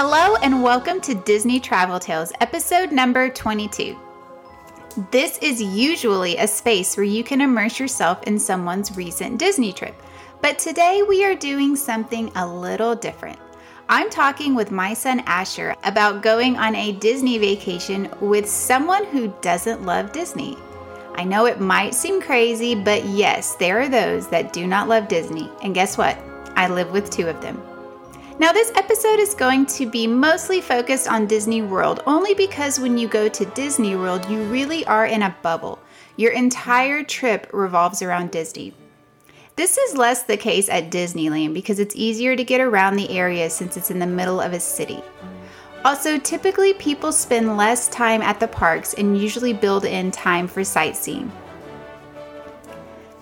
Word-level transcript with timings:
Hello, 0.00 0.36
and 0.44 0.62
welcome 0.62 1.00
to 1.00 1.14
Disney 1.16 1.58
Travel 1.58 1.98
Tales, 1.98 2.32
episode 2.40 2.92
number 2.92 3.28
22. 3.28 3.98
This 5.10 5.38
is 5.38 5.60
usually 5.60 6.36
a 6.36 6.46
space 6.46 6.96
where 6.96 7.02
you 7.02 7.24
can 7.24 7.40
immerse 7.40 7.80
yourself 7.80 8.22
in 8.22 8.38
someone's 8.38 8.96
recent 8.96 9.40
Disney 9.40 9.72
trip, 9.72 10.00
but 10.40 10.56
today 10.56 11.02
we 11.02 11.24
are 11.24 11.34
doing 11.34 11.74
something 11.74 12.30
a 12.36 12.46
little 12.46 12.94
different. 12.94 13.40
I'm 13.88 14.08
talking 14.08 14.54
with 14.54 14.70
my 14.70 14.94
son 14.94 15.18
Asher 15.26 15.74
about 15.82 16.22
going 16.22 16.56
on 16.56 16.76
a 16.76 16.92
Disney 16.92 17.36
vacation 17.38 18.08
with 18.20 18.48
someone 18.48 19.04
who 19.06 19.34
doesn't 19.40 19.84
love 19.84 20.12
Disney. 20.12 20.56
I 21.16 21.24
know 21.24 21.46
it 21.46 21.58
might 21.58 21.92
seem 21.92 22.22
crazy, 22.22 22.76
but 22.76 23.04
yes, 23.04 23.56
there 23.56 23.80
are 23.80 23.88
those 23.88 24.28
that 24.28 24.52
do 24.52 24.64
not 24.64 24.86
love 24.86 25.08
Disney, 25.08 25.50
and 25.64 25.74
guess 25.74 25.98
what? 25.98 26.16
I 26.54 26.68
live 26.68 26.92
with 26.92 27.10
two 27.10 27.26
of 27.26 27.40
them. 27.40 27.60
Now, 28.40 28.52
this 28.52 28.70
episode 28.76 29.18
is 29.18 29.34
going 29.34 29.66
to 29.66 29.90
be 29.90 30.06
mostly 30.06 30.60
focused 30.60 31.08
on 31.08 31.26
Disney 31.26 31.60
World 31.60 32.04
only 32.06 32.34
because 32.34 32.78
when 32.78 32.96
you 32.96 33.08
go 33.08 33.28
to 33.28 33.44
Disney 33.46 33.96
World, 33.96 34.30
you 34.30 34.44
really 34.44 34.86
are 34.86 35.06
in 35.06 35.24
a 35.24 35.36
bubble. 35.42 35.80
Your 36.14 36.30
entire 36.30 37.02
trip 37.02 37.50
revolves 37.52 38.00
around 38.00 38.30
Disney. 38.30 38.74
This 39.56 39.76
is 39.76 39.96
less 39.96 40.22
the 40.22 40.36
case 40.36 40.68
at 40.68 40.88
Disneyland 40.88 41.52
because 41.52 41.80
it's 41.80 41.96
easier 41.96 42.36
to 42.36 42.44
get 42.44 42.60
around 42.60 42.94
the 42.94 43.10
area 43.10 43.50
since 43.50 43.76
it's 43.76 43.90
in 43.90 43.98
the 43.98 44.06
middle 44.06 44.40
of 44.40 44.52
a 44.52 44.60
city. 44.60 45.02
Also, 45.84 46.16
typically 46.16 46.74
people 46.74 47.10
spend 47.10 47.56
less 47.56 47.88
time 47.88 48.22
at 48.22 48.38
the 48.38 48.46
parks 48.46 48.94
and 48.94 49.20
usually 49.20 49.52
build 49.52 49.84
in 49.84 50.12
time 50.12 50.46
for 50.46 50.62
sightseeing. 50.62 51.32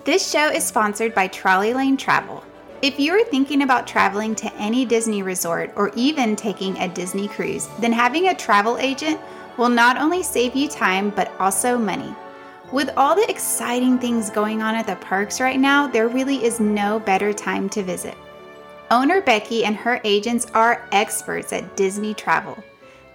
This 0.05 0.31
show 0.31 0.51
is 0.51 0.63
sponsored 0.63 1.15
by 1.15 1.29
Trolley 1.29 1.73
Lane 1.73 1.97
Travel. 1.97 2.45
If 2.87 3.01
you 3.01 3.15
are 3.15 3.25
thinking 3.25 3.63
about 3.63 3.89
traveling 3.89 4.37
to 4.37 4.55
any 4.55 4.85
Disney 4.85 5.25
resort 5.25 5.73
or 5.75 5.91
even 5.97 6.37
taking 6.37 6.79
a 6.79 6.87
Disney 6.87 7.27
cruise, 7.27 7.67
then 7.81 7.91
having 7.91 8.29
a 8.29 8.35
travel 8.35 8.79
agent 8.79 9.21
will 9.57 9.69
not 9.69 9.99
only 9.99 10.23
save 10.23 10.55
you 10.55 10.69
time 10.69 11.11
but 11.11 11.33
also 11.41 11.77
money. 11.77 12.15
With 12.71 12.91
all 12.97 13.17
the 13.17 13.29
exciting 13.29 13.99
things 13.99 14.31
going 14.31 14.63
on 14.63 14.77
at 14.77 14.87
the 14.87 14.95
parks 14.95 15.41
right 15.41 15.59
now, 15.59 15.89
there 15.89 16.07
really 16.07 16.45
is 16.45 16.61
no 16.61 17.01
better 17.01 17.33
time 17.33 17.69
to 17.71 17.83
visit. 17.83 18.15
Owner 18.93 19.21
Becky 19.21 19.65
and 19.65 19.75
her 19.75 20.01
agents 20.05 20.47
are 20.55 20.87
experts 20.93 21.53
at 21.53 21.77
Disney 21.77 22.15
travel. 22.15 22.57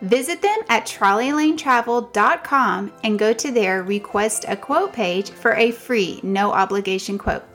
Visit 0.02 0.42
them 0.42 0.60
at 0.68 0.86
trolleylanetravel.com 0.86 2.92
and 3.06 3.18
go 3.18 3.32
to 3.32 3.52
their 3.52 3.84
request 3.84 4.44
a 4.50 4.58
quote 4.58 4.92
page 4.92 5.30
for 5.30 5.56
a 5.56 5.72
free, 5.72 6.20
no 6.24 6.52
obligation 6.52 7.18
quote. 7.18 7.46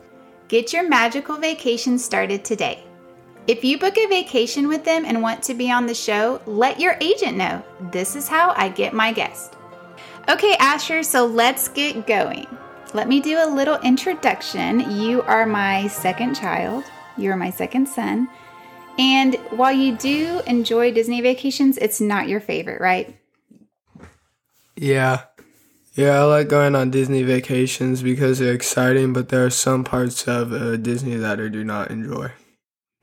Get 0.49 0.73
your 0.73 0.89
magical 0.89 1.37
vacation 1.39 1.99
started 1.99 2.45
today. 2.45 2.85
If 3.49 3.65
you 3.65 3.79
book 3.79 3.97
a 3.97 4.07
vacation 4.07 4.69
with 4.69 4.85
them 4.85 5.05
and 5.05 5.21
want 5.21 5.43
to 5.45 5.55
be 5.55 5.73
on 5.73 5.87
the 5.87 5.95
show, 5.95 6.41
let 6.47 6.79
your 6.79 6.97
agent 7.01 7.37
know. 7.37 7.65
This 7.93 8.15
is 8.15 8.29
how 8.29 8.55
I 8.57 8.69
get 8.69 8.93
my 8.93 9.13
guest. 9.13 9.55
Okay, 10.29 10.55
Asher, 10.61 11.03
so 11.03 11.27
let's 11.27 11.69
get 11.69 12.07
going. 12.07 12.47
Let 12.95 13.09
me 13.09 13.21
do 13.21 13.39
a 13.39 13.51
little 13.51 13.79
introduction. 13.81 14.91
You 14.91 15.23
are 15.23 15.47
my 15.47 15.89
second 15.89 16.35
child, 16.35 16.85
you 17.17 17.31
are 17.33 17.37
my 17.37 17.51
second 17.51 17.87
son. 17.87 18.29
And 18.99 19.35
while 19.51 19.73
you 19.73 19.97
do 19.97 20.41
enjoy 20.47 20.93
Disney 20.93 21.21
vacations, 21.21 21.77
it's 21.79 22.01
not 22.01 22.29
your 22.29 22.41
favorite, 22.41 22.81
right? 22.81 23.17
Yeah. 24.77 25.23
Yeah, 25.97 26.21
I 26.21 26.25
like 26.25 26.49
going 26.49 26.75
on 26.75 26.91
Disney 26.91 27.23
vacations 27.23 28.03
because 28.03 28.39
they're 28.39 28.53
exciting, 28.53 29.15
but 29.15 29.31
there 29.31 29.47
are 29.47 29.51
some 29.51 29.83
parts 29.83 30.29
of 30.29 30.53
uh, 30.53 30.77
Disney 30.77 31.17
that 31.17 31.41
I 31.41 31.49
do 31.49 31.65
not 31.65 31.91
enjoy. 31.91 32.33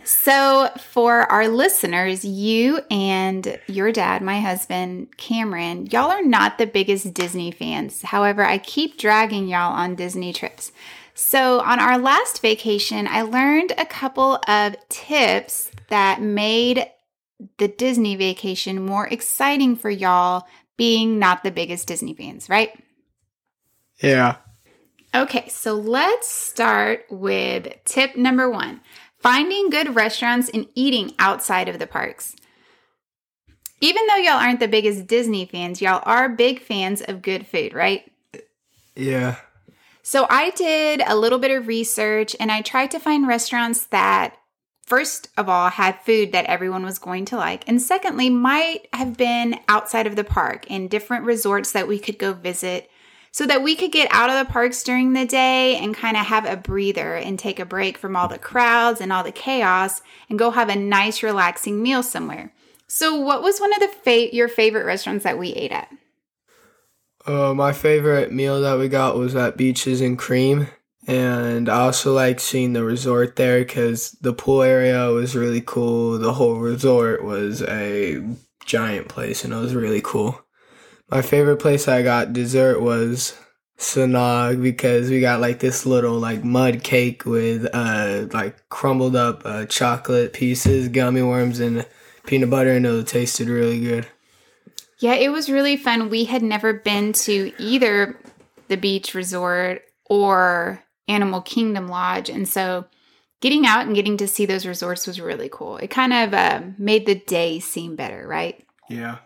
So, 0.03 0.69
for 0.77 1.21
our 1.31 1.47
listeners, 1.47 2.23
you 2.23 2.81
and 2.91 3.59
your 3.65 3.91
dad, 3.91 4.21
my 4.21 4.39
husband, 4.41 5.17
Cameron, 5.17 5.87
y'all 5.87 6.11
are 6.11 6.21
not 6.21 6.59
the 6.59 6.67
biggest 6.67 7.15
Disney 7.15 7.49
fans. 7.49 8.03
However, 8.03 8.45
I 8.45 8.59
keep 8.59 8.99
dragging 8.99 9.47
y'all 9.47 9.73
on 9.73 9.95
Disney 9.95 10.31
trips. 10.31 10.71
So, 11.15 11.61
on 11.61 11.79
our 11.79 11.97
last 11.97 12.43
vacation, 12.43 13.07
I 13.07 13.23
learned 13.23 13.71
a 13.75 13.87
couple 13.87 14.39
of 14.47 14.75
tips 14.89 15.71
that 15.87 16.21
made 16.21 16.85
the 17.57 17.67
Disney 17.67 18.15
vacation 18.15 18.85
more 18.85 19.07
exciting 19.07 19.75
for 19.75 19.89
y'all 19.89 20.45
being 20.77 21.19
not 21.19 21.43
the 21.43 21.51
biggest 21.51 21.87
Disney 21.87 22.13
fans, 22.13 22.49
right? 22.49 22.71
Yeah. 24.01 24.37
Okay, 25.15 25.47
so 25.49 25.73
let's 25.73 26.27
start 26.27 27.05
with 27.09 27.67
tip 27.85 28.15
number 28.15 28.49
one 28.49 28.81
finding 29.19 29.69
good 29.69 29.95
restaurants 29.95 30.49
and 30.49 30.67
eating 30.75 31.13
outside 31.17 31.69
of 31.69 31.79
the 31.79 31.87
parks. 31.87 32.35
Even 33.79 34.05
though 34.07 34.15
y'all 34.15 34.33
aren't 34.33 34.59
the 34.59 34.67
biggest 34.67 35.07
Disney 35.07 35.45
fans, 35.45 35.81
y'all 35.81 36.01
are 36.05 36.29
big 36.29 36.61
fans 36.61 37.01
of 37.01 37.21
good 37.21 37.45
food, 37.45 37.73
right? 37.73 38.09
Yeah. 38.95 39.37
So 40.01 40.27
I 40.29 40.49
did 40.51 41.01
a 41.05 41.15
little 41.15 41.39
bit 41.39 41.51
of 41.51 41.67
research 41.67 42.35
and 42.39 42.51
I 42.51 42.61
tried 42.61 42.91
to 42.91 42.99
find 42.99 43.27
restaurants 43.27 43.85
that 43.87 44.35
first 44.85 45.29
of 45.37 45.49
all 45.49 45.69
had 45.69 45.99
food 46.01 46.31
that 46.31 46.45
everyone 46.45 46.83
was 46.83 46.99
going 46.99 47.25
to 47.25 47.35
like 47.37 47.63
and 47.67 47.81
secondly 47.81 48.29
might 48.29 48.87
have 48.93 49.17
been 49.17 49.59
outside 49.67 50.07
of 50.07 50.15
the 50.15 50.23
park 50.23 50.69
in 50.69 50.87
different 50.87 51.25
resorts 51.25 51.71
that 51.71 51.87
we 51.87 51.97
could 51.97 52.19
go 52.19 52.33
visit 52.33 52.89
so 53.33 53.47
that 53.47 53.63
we 53.63 53.75
could 53.75 53.91
get 53.91 54.07
out 54.11 54.29
of 54.29 54.37
the 54.37 54.51
parks 54.51 54.83
during 54.83 55.13
the 55.13 55.25
day 55.25 55.75
and 55.77 55.95
kind 55.95 56.15
of 56.15 56.27
have 56.27 56.45
a 56.45 56.55
breather 56.55 57.15
and 57.15 57.39
take 57.39 57.59
a 57.59 57.65
break 57.65 57.97
from 57.97 58.15
all 58.15 58.27
the 58.27 58.37
crowds 58.37 59.01
and 59.01 59.11
all 59.11 59.23
the 59.23 59.31
chaos 59.31 60.03
and 60.29 60.37
go 60.37 60.51
have 60.51 60.69
a 60.69 60.75
nice 60.75 61.23
relaxing 61.23 61.81
meal 61.81 62.03
somewhere. 62.03 62.53
So 62.87 63.15
what 63.15 63.41
was 63.41 63.59
one 63.59 63.73
of 63.73 63.79
the 63.79 63.87
fa- 63.87 64.35
your 64.35 64.47
favorite 64.47 64.85
restaurants 64.85 65.23
that 65.23 65.39
we 65.39 65.49
ate 65.53 65.71
at? 65.71 65.89
Uh, 67.25 67.55
my 67.55 67.71
favorite 67.71 68.31
meal 68.31 68.61
that 68.61 68.77
we 68.77 68.87
got 68.87 69.17
was 69.17 69.35
at 69.35 69.57
Beaches 69.57 69.99
and 69.99 70.19
Cream. 70.19 70.67
And 71.05 71.67
I 71.67 71.81
also 71.81 72.13
like 72.13 72.39
seeing 72.39 72.73
the 72.73 72.83
resort 72.83 73.35
there 73.35 73.59
because 73.59 74.11
the 74.21 74.33
pool 74.33 74.61
area 74.61 75.09
was 75.09 75.35
really 75.35 75.61
cool. 75.61 76.17
The 76.17 76.33
whole 76.33 76.55
resort 76.55 77.23
was 77.23 77.61
a 77.63 78.23
giant 78.65 79.09
place 79.09 79.43
and 79.43 79.53
it 79.53 79.57
was 79.57 79.75
really 79.75 80.01
cool. 80.01 80.39
My 81.09 81.21
favorite 81.21 81.57
place 81.57 81.87
I 81.87 82.01
got 82.01 82.33
dessert 82.33 82.79
was 82.79 83.37
Sanaa 83.77 84.61
because 84.61 85.09
we 85.09 85.19
got 85.19 85.41
like 85.41 85.59
this 85.59 85.85
little 85.85 86.19
like 86.19 86.43
mud 86.43 86.83
cake 86.83 87.25
with 87.25 87.67
uh 87.73 88.27
like 88.31 88.69
crumbled 88.69 89.15
up 89.15 89.41
uh, 89.45 89.65
chocolate 89.65 90.33
pieces, 90.33 90.87
gummy 90.87 91.21
worms, 91.21 91.59
and 91.59 91.85
peanut 92.25 92.49
butter, 92.49 92.71
and 92.71 92.85
it 92.85 93.07
tasted 93.07 93.49
really 93.49 93.81
good. 93.81 94.07
Yeah, 94.99 95.15
it 95.15 95.29
was 95.29 95.49
really 95.49 95.75
fun. 95.75 96.09
We 96.09 96.25
had 96.25 96.41
never 96.41 96.73
been 96.73 97.13
to 97.13 97.51
either 97.59 98.17
the 98.69 98.77
beach 98.77 99.13
resort 99.13 99.81
or 100.05 100.82
Animal 101.07 101.41
Kingdom 101.41 101.87
Lodge, 101.87 102.29
and 102.29 102.47
so 102.47 102.85
getting 103.43 103.65
out 103.65 103.85
and 103.85 103.93
getting 103.93 104.15
to 104.17 104.27
see 104.27 104.45
those 104.45 104.65
resorts 104.65 105.05
was 105.05 105.19
really 105.19 105.49
cool. 105.51 105.75
It 105.77 105.89
kind 105.89 106.13
of 106.13 106.33
uh, 106.33 106.61
made 106.77 107.05
the 107.05 107.15
day 107.15 107.59
seem 107.59 107.97
better, 107.97 108.25
right? 108.25 108.65
Yeah. 108.89 109.17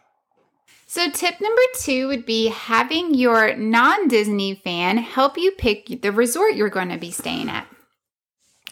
So, 0.89 1.11
tip 1.11 1.41
number 1.41 1.61
two 1.75 2.07
would 2.07 2.25
be 2.25 2.47
having 2.47 3.13
your 3.13 3.55
non 3.55 4.07
Disney 4.07 4.55
fan 4.55 4.97
help 4.97 5.37
you 5.37 5.51
pick 5.51 6.01
the 6.01 6.11
resort 6.11 6.55
you're 6.55 6.69
going 6.69 6.89
to 6.89 6.97
be 6.97 7.11
staying 7.11 7.49
at. 7.49 7.67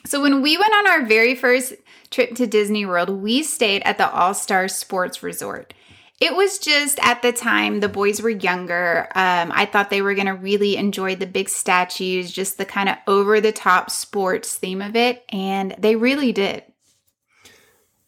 So, 0.06 0.22
when 0.22 0.42
we 0.42 0.58
went 0.58 0.74
on 0.74 0.88
our 0.88 1.06
very 1.06 1.36
first 1.36 1.74
trip 2.10 2.34
to 2.36 2.48
Disney 2.48 2.86
World, 2.86 3.10
we 3.10 3.44
stayed 3.44 3.84
at 3.84 3.98
the 3.98 4.10
All 4.10 4.34
Star 4.34 4.68
Sports 4.68 5.22
Resort. 5.22 5.74
It 6.22 6.34
was 6.34 6.60
just 6.60 6.98
at 7.02 7.22
the 7.22 7.34
time 7.34 7.82
the 7.82 7.90
boys 7.90 8.22
were 8.22 8.30
younger. 8.30 9.08
Um, 9.16 9.52
I 9.54 9.66
thought 9.66 9.90
they 9.90 10.02
were 10.02 10.16
going 10.16 10.28
to 10.28 10.34
really 10.34 10.78
enjoy 10.78 11.16
the 11.16 11.28
big 11.28 11.50
statues, 11.50 12.32
just 12.32 12.58
the 12.58 12.66
kind 12.66 12.88
of 12.88 12.96
over 13.06 13.42
the 13.42 13.52
top 13.52 13.92
sports 13.92 14.56
theme 14.56 14.82
of 14.82 14.96
it, 14.96 15.26
and 15.30 15.76
they 15.78 15.96
really 15.98 16.32
did. 16.32 16.64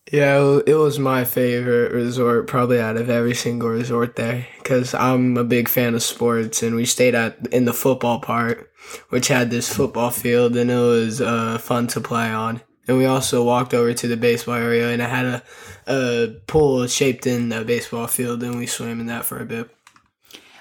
Yeah, 0.09 0.59
it 0.65 0.75
was 0.75 1.00
my 1.00 1.25
favorite 1.25 1.92
resort, 1.92 2.48
probably 2.48 2.80
out 2.80 2.95
of 2.95 3.09
every 3.09 3.36
single 3.36 3.68
resort 3.68 4.15
there, 4.15 4.48
because 4.60 4.94
I'm 4.94 5.36
a 5.36 5.44
big 5.44 5.68
fan 5.68 5.95
of 5.95 6.01
sports, 6.01 6.63
and 6.63 6.77
we 6.77 6.86
stayed 6.86 7.13
at 7.13 7.48
in 7.48 7.65
the 7.65 7.74
football 7.74 8.21
part, 8.21 8.71
which 9.10 9.27
had 9.27 9.51
this 9.51 9.68
football 9.74 10.12
field, 10.12 10.56
and 10.56 10.71
it 10.71 10.75
was 10.75 11.19
uh, 11.19 11.57
fun 11.57 11.88
to 11.88 12.00
play 12.00 12.30
on. 12.30 12.62
And 12.88 12.98
we 12.98 13.06
also 13.06 13.44
walked 13.44 13.74
over 13.74 13.94
to 13.94 14.07
the 14.07 14.18
baseball 14.18 14.56
area, 14.56 14.89
and 14.89 15.01
it 15.01 15.10
had 15.10 15.25
a, 15.25 15.44
a 15.88 16.28
pool 16.48 16.88
shaped 16.88 17.28
in 17.28 17.51
a 17.51 17.63
baseball 17.63 18.07
field, 18.07 18.44
and 18.44 18.57
we 18.57 18.66
swam 18.66 19.00
in 19.00 19.07
that 19.07 19.25
for 19.25 19.39
a 19.39 19.45
bit. 19.45 19.69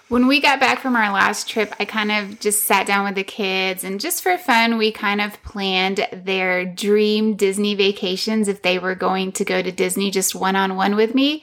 When 0.09 0.29
we 0.29 0.41
got 0.41 0.61
back 0.61 0.79
from 0.79 0.95
our 0.95 1.13
last 1.13 1.49
trip, 1.49 1.75
I 1.81 1.85
kind 1.85 2.13
of 2.13 2.39
just 2.39 2.65
sat 2.65 2.87
down 2.87 3.07
with 3.07 3.17
the 3.17 3.25
kids 3.25 3.83
and 3.83 4.01
just 4.01 4.23
for 4.23 4.39
fun, 4.39 4.79
we 4.79 4.93
kind 4.93 5.21
of 5.21 5.43
planned 5.43 6.07
their 6.13 6.65
dream 6.65 7.35
Disney 7.35 7.75
vacations 7.75 8.47
if 8.47 8.63
they 8.63 8.79
were 8.79 8.95
going 8.95 9.33
to 9.33 9.45
go 9.45 9.61
to 9.61 9.73
Disney 9.73 10.13
just 10.13 10.33
one 10.33 10.55
on 10.55 10.77
one 10.77 10.95
with 10.95 11.13
me. 11.13 11.43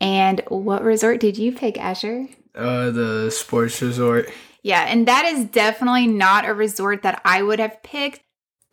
And 0.00 0.42
what 0.46 0.84
resort 0.84 1.18
did 1.18 1.38
you 1.38 1.50
pick, 1.50 1.76
Asher? 1.76 2.28
Uh, 2.54 2.90
the 2.90 3.30
sports 3.30 3.82
resort. 3.82 4.30
Yeah, 4.62 4.82
and 4.82 5.08
that 5.08 5.24
is 5.24 5.46
definitely 5.46 6.06
not 6.06 6.48
a 6.48 6.54
resort 6.54 7.02
that 7.02 7.20
I 7.24 7.42
would 7.42 7.58
have 7.58 7.82
picked. 7.82 8.20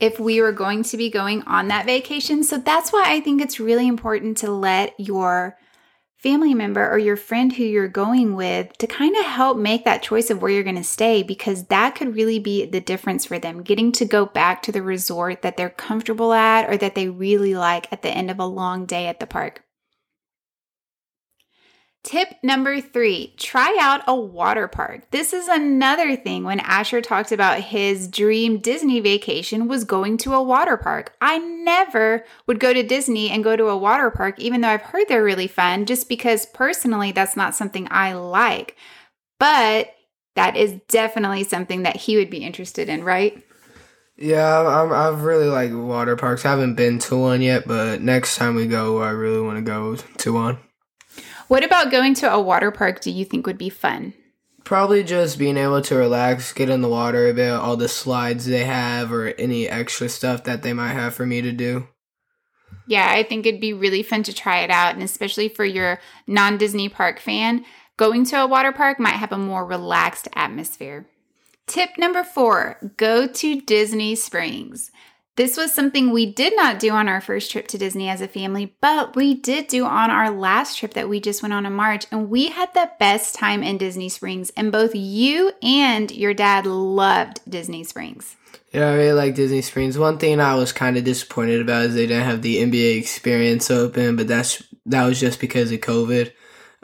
If 0.01 0.19
we 0.19 0.42
were 0.42 0.51
going 0.51 0.83
to 0.83 0.98
be 0.98 1.09
going 1.09 1.44
on 1.44 1.69
that 1.69 1.86
vacation. 1.86 2.44
So 2.44 2.57
that's 2.57 2.92
why 2.92 3.03
I 3.06 3.21
think 3.21 3.39
it's 3.39 3.59
really 3.59 3.88
important 3.88 4.36
to 4.38 4.51
let 4.51 5.00
your 5.00 5.57
family 6.18 6.53
member 6.53 6.88
or 6.89 6.98
your 6.98 7.15
friend 7.15 7.53
who 7.53 7.63
you're 7.63 7.88
going 7.88 8.36
with 8.36 8.75
to 8.80 8.88
kind 8.88 9.15
of 9.15 9.25
help 9.25 9.57
make 9.57 9.86
that 9.86 10.03
choice 10.03 10.30
of 10.30 10.42
where 10.42 10.51
you're 10.51 10.63
going 10.63 10.75
to 10.75 10.83
stay 10.83 11.24
because 11.24 11.65
that 11.65 11.95
could 11.95 12.15
really 12.15 12.39
be 12.39 12.65
the 12.65 12.81
difference 12.81 13.25
for 13.25 13.39
them 13.39 13.63
getting 13.63 13.92
to 13.92 14.06
go 14.06 14.25
back 14.25 14.62
to 14.63 14.71
the 14.71 14.83
resort 14.83 15.44
that 15.44 15.56
they're 15.56 15.69
comfortable 15.69 16.33
at 16.33 16.69
or 16.69 16.77
that 16.77 16.95
they 16.95 17.07
really 17.07 17.56
like 17.56 17.88
at 17.92 18.01
the 18.01 18.09
end 18.09 18.30
of 18.30 18.39
a 18.39 18.45
long 18.45 18.86
day 18.86 19.07
at 19.07 19.19
the 19.19 19.27
park. 19.27 19.63
Tip 22.03 22.30
number 22.42 22.81
three 22.81 23.36
try 23.38 23.77
out 23.80 24.01
a 24.07 24.15
water 24.15 24.68
park. 24.68 25.12
This 25.12 25.33
is 25.33 25.48
another 25.48 26.15
thing 26.15 26.44
when 26.44 26.59
Asher 26.59 27.00
talked 27.00 27.31
about 27.31 27.62
his 27.62 28.07
dream 28.07 28.57
Disney 28.57 29.00
vacation 29.00 29.68
was 29.68 29.83
going 29.83 30.18
to 30.19 30.33
a 30.33 30.42
water 30.42 30.77
park. 30.77 31.15
I 31.21 31.38
never 31.38 32.25
would 32.48 32.59
go 32.59 32.74
to 32.74 32.81
Disney 32.81 33.30
and 33.30 33.44
go 33.44 33.56
to 33.56 33.68
a 33.68 33.77
water 33.77 34.09
park, 34.09 34.39
even 34.39 34.62
though 34.62 34.69
I've 34.69 34.81
heard 34.81 35.07
they're 35.09 35.24
really 35.24 35.48
fun, 35.48 35.86
just 35.86 36.09
because 36.09 36.48
personally 36.48 37.12
that's 37.12 37.38
not 37.38 37.53
something 37.53 37.88
I 37.92 38.13
like. 38.13 38.75
But 39.39 39.94
that 40.36 40.57
is 40.57 40.80
definitely 40.88 41.44
something 41.44 41.83
that 41.83 41.98
he 41.98 42.18
would 42.18 42.31
be 42.31 42.44
interested 42.44 42.89
in, 42.89 43.03
right? 43.03 43.44
Yeah, 44.18 44.68
I'm, 44.68 44.92
I've 44.92 45.24
really 45.24 45.48
like 45.48 45.71
water 45.71 46.15
parks. 46.15 46.45
I 46.45 46.50
haven't 46.50 46.75
been 46.75 46.98
to 47.00 47.15
one 47.15 47.42
yet, 47.42 47.68
but 47.68 48.01
next 48.01 48.38
time 48.38 48.56
we 48.56 48.65
go, 48.65 49.01
I 49.01 49.12
really 49.12 49.42
want 49.42 49.57
to 49.57 49.62
go 49.62 49.95
to 49.95 50.33
one. 50.33 50.57
What 51.51 51.65
about 51.65 51.92
going 51.92 52.13
to 52.13 52.31
a 52.31 52.39
water 52.39 52.71
park 52.71 53.01
do 53.01 53.12
you 53.12 53.25
think 53.25 53.45
would 53.45 53.57
be 53.57 53.68
fun? 53.68 54.13
Probably 54.63 55.03
just 55.03 55.38
being 55.38 55.57
able 55.57 55.81
to 55.81 55.98
relax, 55.98 56.53
get 56.53 56.69
in 56.69 56.80
the 56.80 56.88
water 56.88 57.27
a 57.27 57.33
bit, 57.33 57.51
all 57.51 57.75
the 57.75 57.89
slides 57.89 58.45
they 58.45 58.63
have, 58.63 59.12
or 59.12 59.27
any 59.38 59.68
extra 59.68 60.07
stuff 60.07 60.45
that 60.45 60.63
they 60.63 60.71
might 60.71 60.94
have 60.94 61.13
for 61.13 61.25
me 61.25 61.42
to 61.42 61.51
do. 61.51 61.89
Yeah, 62.88 63.12
I 63.12 63.24
think 63.24 63.45
it'd 63.45 63.59
be 63.59 63.74
really 63.74 64.01
fun 64.01 64.24
to 64.24 64.33
try 64.33 64.59
it 64.59 64.69
out. 64.69 64.94
And 64.94 65.03
especially 65.03 65.50
for 65.50 65.65
your 65.65 66.00
non 66.25 66.57
Disney 66.57 66.88
park 66.88 67.19
fan, 67.19 67.65
going 67.98 68.24
to 68.27 68.42
a 68.42 68.48
water 68.48 68.71
park 68.71 68.98
might 68.98 69.15
have 69.15 69.33
a 69.33 69.38
more 69.38 69.65
relaxed 69.65 70.30
atmosphere. 70.33 71.06
Tip 71.68 71.89
number 71.98 72.24
four 72.24 72.94
go 72.95 73.27
to 73.27 73.59
Disney 73.59 74.15
Springs. 74.15 74.89
This 75.42 75.58
was 75.58 75.74
something 75.74 76.12
we 76.12 76.32
did 76.32 76.56
not 76.56 76.78
do 76.78 76.92
on 76.92 77.08
our 77.08 77.20
first 77.20 77.50
trip 77.50 77.68
to 77.70 77.78
Disney 77.80 78.08
as 78.08 78.22
a 78.22 78.28
family, 78.28 78.76
but 78.80 79.16
we 79.16 79.34
did 79.34 79.66
do 79.66 79.86
on 79.86 80.12
our 80.12 80.30
last 80.30 80.78
trip 80.78 80.94
that 80.94 81.10
we 81.10 81.20
just 81.20 81.42
went 81.42 81.52
on 81.52 81.66
in 81.66 81.74
March. 81.74 82.06
And 82.12 82.30
we 82.30 82.50
had 82.50 82.72
the 82.76 82.92
best 83.00 83.34
time 83.34 83.64
in 83.64 83.80
Disney 83.80 84.08
Springs. 84.08 84.52
And 84.56 84.72
both 84.72 84.94
you 84.94 85.52
and 85.64 86.12
your 86.12 86.36
dad 86.36 86.68
loved 86.68 87.40
Disney 87.50 87.84
Springs. 87.84 88.36
Yeah, 88.72 88.90
I 88.90 88.94
really 88.94 89.14
like 89.14 89.34
Disney 89.34 89.64
Springs. 89.64 89.98
One 89.98 90.20
thing 90.20 90.40
I 90.40 90.54
was 90.54 90.72
kind 90.72 90.96
of 90.96 91.06
disappointed 91.06 91.60
about 91.60 91.86
is 91.86 91.96
they 91.96 92.06
didn't 92.06 92.28
have 92.28 92.44
the 92.44 92.58
NBA 92.58 93.00
experience 93.00 93.72
open, 93.72 94.18
but 94.18 94.28
that's 94.28 94.62
that 94.86 95.08
was 95.08 95.20
just 95.20 95.40
because 95.40 95.72
of 95.72 95.80
COVID. 95.80 96.32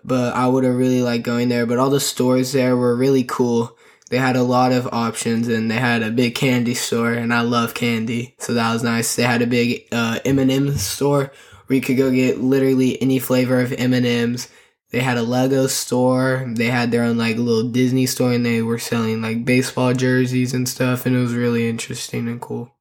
But 0.03 0.33
I 0.33 0.47
would 0.47 0.63
have 0.63 0.73
really 0.73 1.03
liked 1.03 1.25
going 1.25 1.49
there. 1.49 1.67
But 1.67 1.77
all 1.77 1.91
the 1.91 1.99
stores 1.99 2.53
there 2.53 2.75
were 2.75 2.95
really 2.95 3.23
cool 3.23 3.76
they 4.09 4.17
had 4.17 4.35
a 4.35 4.43
lot 4.43 4.71
of 4.71 4.87
options 4.93 5.47
and 5.47 5.69
they 5.69 5.75
had 5.75 6.01
a 6.01 6.11
big 6.11 6.35
candy 6.35 6.73
store 6.73 7.11
and 7.11 7.33
I 7.33 7.41
love 7.41 7.73
candy. 7.73 8.35
So 8.39 8.53
that 8.53 8.71
was 8.71 8.83
nice. 8.83 9.15
They 9.15 9.23
had 9.23 9.41
a 9.41 9.47
big 9.47 9.85
uh, 9.91 10.19
M&M 10.23 10.77
store 10.77 11.31
where 11.65 11.75
you 11.75 11.81
could 11.81 11.97
go 11.97 12.11
get 12.11 12.39
literally 12.39 13.01
any 13.01 13.19
flavor 13.19 13.59
of 13.59 13.73
M&Ms. 13.73 14.47
They 14.91 15.01
had 15.01 15.17
a 15.17 15.23
Lego 15.23 15.67
store. 15.67 16.45
They 16.47 16.67
had 16.67 16.91
their 16.91 17.03
own 17.03 17.17
like 17.17 17.35
little 17.35 17.69
Disney 17.69 18.05
store 18.05 18.31
and 18.31 18.45
they 18.45 18.61
were 18.61 18.79
selling 18.79 19.21
like 19.21 19.43
baseball 19.43 19.93
jerseys 19.93 20.53
and 20.53 20.69
stuff 20.69 21.05
and 21.05 21.15
it 21.15 21.19
was 21.19 21.33
really 21.33 21.67
interesting 21.67 22.29
and 22.29 22.39
cool. 22.39 22.73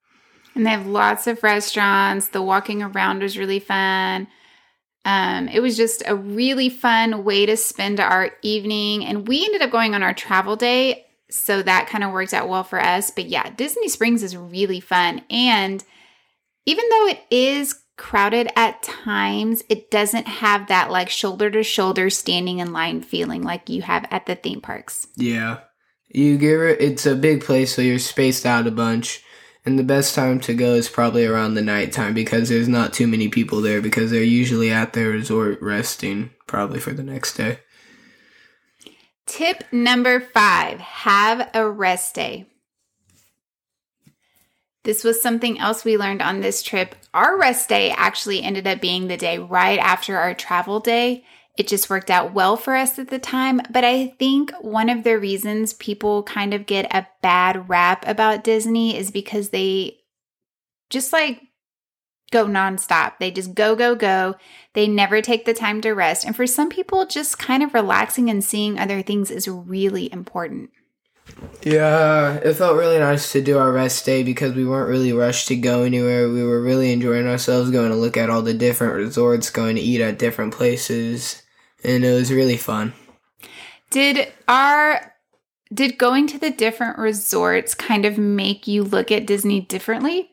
And 0.55 0.65
they 0.65 0.71
have 0.71 0.87
lots 0.87 1.27
of 1.27 1.43
restaurants. 1.43 2.29
The 2.29 2.41
walking 2.41 2.83
around 2.83 3.23
was 3.23 3.37
really 3.37 3.59
fun. 3.59 4.29
Um, 5.05 5.49
it 5.49 5.61
was 5.61 5.77
just 5.77 6.03
a 6.07 6.17
really 6.17 6.69
fun 6.69 7.25
way 7.25 7.47
to 7.47 7.57
spend 7.57 8.01
our 8.01 8.31
evening. 8.43 9.05
And 9.05 9.29
we 9.29 9.45
ended 9.45 9.63
up 9.63 9.71
going 9.71 9.95
on 9.95 10.03
our 10.03 10.15
travel 10.15 10.57
day 10.57 11.06
so 11.31 11.63
that 11.63 11.89
kind 11.89 12.05
of 12.05 12.13
worked 12.13 12.35
out 12.35 12.49
well 12.49 12.65
for 12.65 12.81
us. 12.81 13.11
But 13.11 13.27
yeah, 13.27 13.51
Disney 13.51 13.89
Springs 13.89 14.23
is 14.23 14.37
really 14.37 14.81
fun. 14.81 15.23
And 15.31 15.83
even 16.67 16.85
though 16.89 17.07
it 17.09 17.21
is 17.31 17.75
crowded 17.97 18.49
at 18.57 18.83
times, 18.83 19.63
it 19.69 19.91
doesn't 19.91 20.27
have 20.27 20.69
that 20.69 20.91
like 20.91 21.09
shoulder 21.09 21.51
to 21.51 21.63
shoulder 21.63 22.11
standing 22.11 22.59
in 22.59 22.73
line 22.73 23.01
feeling 23.01 23.43
like 23.43 23.69
you 23.69 23.83
have 23.83 24.07
at 24.11 24.27
the 24.27 24.35
theme 24.35 24.61
parks. 24.61 25.07
Yeah. 25.17 25.61
You 26.09 26.39
give 26.39 26.61
it, 26.61 26.81
it's 26.81 27.07
a 27.07 27.17
big 27.17 27.43
place, 27.43 27.75
so 27.75 27.83
you're 27.83 27.99
spaced 27.99 28.47
out 28.47 28.67
a 28.67 28.71
bunch. 28.71 29.23
And 29.65 29.77
the 29.77 29.83
best 29.83 30.15
time 30.15 30.39
to 30.41 30.55
go 30.55 30.75
is 30.75 30.89
probably 30.89 31.27
around 31.27 31.55
the 31.55 31.63
nighttime 31.63 32.15
because 32.15 32.49
there's 32.49 32.69
not 32.69 32.93
too 32.93 33.09
many 33.09 33.29
people 33.29 33.61
there 33.61 33.83
because 33.83 34.13
they're 34.13 34.23
usually 34.23 34.71
at 34.71 34.93
their 34.93 35.11
resort 35.11 35.61
resting, 35.61 36.31
probably 36.47 36.79
for 36.79 36.93
the 36.93 37.03
next 37.03 37.35
day. 37.35 37.59
Tip 39.27 39.65
number 39.73 40.21
five 40.21 40.81
have 40.81 41.51
a 41.53 41.69
rest 41.69 42.15
day. 42.15 42.47
This 44.85 45.03
was 45.03 45.21
something 45.21 45.59
else 45.59 45.85
we 45.85 45.99
learned 45.99 46.23
on 46.23 46.41
this 46.41 46.63
trip. 46.63 46.95
Our 47.13 47.37
rest 47.37 47.69
day 47.69 47.91
actually 47.91 48.43
ended 48.43 48.69
up 48.69 48.81
being 48.81 49.09
the 49.09 49.17
day 49.17 49.37
right 49.37 49.81
after 49.81 50.17
our 50.17 50.33
travel 50.33 50.79
day. 50.79 51.25
It 51.59 51.67
just 51.67 51.91
worked 51.91 52.09
out 52.09 52.35
well 52.35 52.57
for 52.57 52.77
us 52.77 52.97
at 52.99 53.09
the 53.09 53.19
time. 53.19 53.61
But 53.69 53.83
I 53.83 54.15
think 54.19 54.53
one 54.61 54.89
of 54.89 55.03
the 55.03 55.19
reasons 55.19 55.73
people 55.73 56.23
kind 56.23 56.55
of 56.55 56.67
get 56.67 56.95
a 56.95 57.09
bad 57.21 57.69
rap 57.69 58.07
about 58.07 58.45
Disney 58.45 58.97
is 58.97 59.11
because 59.11 59.49
they 59.49 59.97
just 60.89 61.13
like 61.13 61.41
go 62.31 62.47
nonstop. 62.47 63.15
They 63.19 63.31
just 63.31 63.55
go, 63.55 63.77
go, 63.77 63.95
go. 63.95 64.37
They 64.73 64.89
never 64.89 65.23
take 65.23 65.45
the 65.45 65.55
time 65.55 65.81
to 65.83 65.93
rest. 65.93 66.25
And 66.25 66.35
for 66.35 66.47
some 66.47 66.69
people, 66.69 67.07
just 67.07 67.39
kind 67.39 67.63
of 67.63 67.75
relaxing 67.75 68.29
and 68.31 68.43
seeing 68.43 68.79
other 68.79 69.03
things 69.03 69.31
is 69.31 69.49
really 69.49 70.13
important. 70.13 70.71
Yeah, 71.63 72.35
it 72.35 72.55
felt 72.55 72.77
really 72.77 72.99
nice 72.99 73.33
to 73.33 73.43
do 73.43 73.59
our 73.59 73.73
rest 73.73 74.05
day 74.07 74.23
because 74.23 74.55
we 74.55 74.65
weren't 74.65 74.89
really 74.89 75.13
rushed 75.13 75.49
to 75.49 75.57
go 75.57 75.83
anywhere. 75.83 76.29
We 76.29 76.45
were 76.45 76.63
really 76.63 76.93
enjoying 76.93 77.27
ourselves, 77.27 77.71
going 77.71 77.91
to 77.91 77.97
look 77.97 78.17
at 78.17 78.31
all 78.31 78.43
the 78.43 78.55
different 78.55 78.95
resorts, 78.95 79.51
going 79.51 79.77
to 79.77 79.83
eat 79.83 80.01
at 80.01 80.19
different 80.19 80.55
places, 80.55 81.43
and 81.83 82.05
it 82.05 82.13
was 82.13 82.33
really 82.33 82.57
fun. 82.57 82.93
Did 83.91 84.33
our 84.47 85.15
did 85.75 85.99
going 85.99 86.29
to 86.29 86.39
the 86.39 86.51
different 86.51 86.99
resorts 86.99 87.75
kind 87.75 88.05
of 88.05 88.19
make 88.19 88.69
you 88.69 88.85
look 88.85 89.11
at 89.11 89.27
Disney 89.27 89.61
differently? 89.61 90.31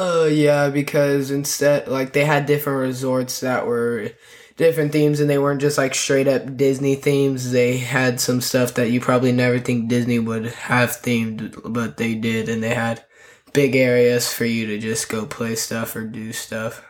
Uh, 0.00 0.24
yeah, 0.24 0.70
because 0.70 1.30
instead, 1.30 1.86
like, 1.86 2.14
they 2.14 2.24
had 2.24 2.46
different 2.46 2.78
resorts 2.78 3.40
that 3.40 3.66
were 3.66 4.10
different 4.56 4.92
themes 4.92 5.20
and 5.20 5.28
they 5.28 5.36
weren't 5.36 5.60
just 5.60 5.76
like 5.76 5.94
straight 5.94 6.26
up 6.26 6.56
Disney 6.56 6.94
themes. 6.94 7.50
They 7.50 7.76
had 7.76 8.18
some 8.18 8.40
stuff 8.40 8.72
that 8.74 8.90
you 8.90 8.98
probably 8.98 9.30
never 9.30 9.58
think 9.58 9.90
Disney 9.90 10.18
would 10.18 10.46
have 10.46 11.02
themed, 11.02 11.54
but 11.70 11.98
they 11.98 12.14
did, 12.14 12.48
and 12.48 12.62
they 12.62 12.74
had 12.74 13.04
big 13.52 13.76
areas 13.76 14.32
for 14.32 14.46
you 14.46 14.66
to 14.68 14.78
just 14.78 15.10
go 15.10 15.26
play 15.26 15.54
stuff 15.54 15.94
or 15.94 16.06
do 16.06 16.32
stuff. 16.32 16.82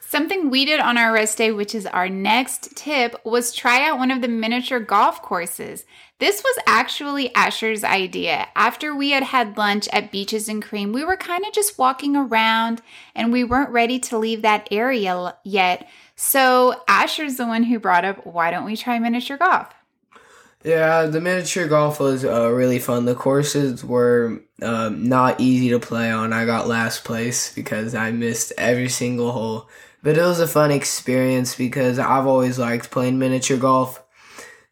Something 0.00 0.50
we 0.50 0.64
did 0.64 0.80
on 0.80 0.98
our 0.98 1.12
rest 1.12 1.38
day, 1.38 1.52
which 1.52 1.76
is 1.76 1.86
our 1.86 2.08
next 2.08 2.74
tip, 2.76 3.14
was 3.24 3.52
try 3.52 3.88
out 3.88 3.98
one 3.98 4.10
of 4.10 4.20
the 4.20 4.26
miniature 4.26 4.80
golf 4.80 5.22
courses. 5.22 5.84
This 6.20 6.42
was 6.44 6.58
actually 6.66 7.34
Asher's 7.34 7.82
idea. 7.82 8.48
After 8.54 8.94
we 8.94 9.12
had 9.12 9.22
had 9.22 9.56
lunch 9.56 9.88
at 9.90 10.12
Beaches 10.12 10.50
and 10.50 10.62
Cream, 10.62 10.92
we 10.92 11.02
were 11.02 11.16
kind 11.16 11.46
of 11.46 11.52
just 11.54 11.78
walking 11.78 12.14
around 12.14 12.82
and 13.14 13.32
we 13.32 13.42
weren't 13.42 13.70
ready 13.70 13.98
to 14.00 14.18
leave 14.18 14.42
that 14.42 14.68
area 14.70 15.34
yet. 15.44 15.88
So 16.16 16.82
Asher's 16.86 17.36
the 17.36 17.46
one 17.46 17.62
who 17.62 17.78
brought 17.78 18.04
up, 18.04 18.26
why 18.26 18.50
don't 18.50 18.66
we 18.66 18.76
try 18.76 18.98
miniature 18.98 19.38
golf? 19.38 19.72
Yeah, 20.62 21.06
the 21.06 21.22
miniature 21.22 21.66
golf 21.66 21.98
was 22.00 22.22
uh, 22.22 22.50
really 22.52 22.78
fun. 22.78 23.06
The 23.06 23.14
courses 23.14 23.82
were 23.82 24.42
um, 24.60 25.08
not 25.08 25.40
easy 25.40 25.70
to 25.70 25.78
play 25.78 26.10
on. 26.10 26.34
I 26.34 26.44
got 26.44 26.68
last 26.68 27.02
place 27.02 27.50
because 27.54 27.94
I 27.94 28.10
missed 28.10 28.52
every 28.58 28.90
single 28.90 29.32
hole. 29.32 29.70
But 30.02 30.18
it 30.18 30.22
was 30.22 30.40
a 30.40 30.46
fun 30.46 30.70
experience 30.70 31.54
because 31.54 31.98
I've 31.98 32.26
always 32.26 32.58
liked 32.58 32.90
playing 32.90 33.18
miniature 33.18 33.56
golf. 33.56 34.02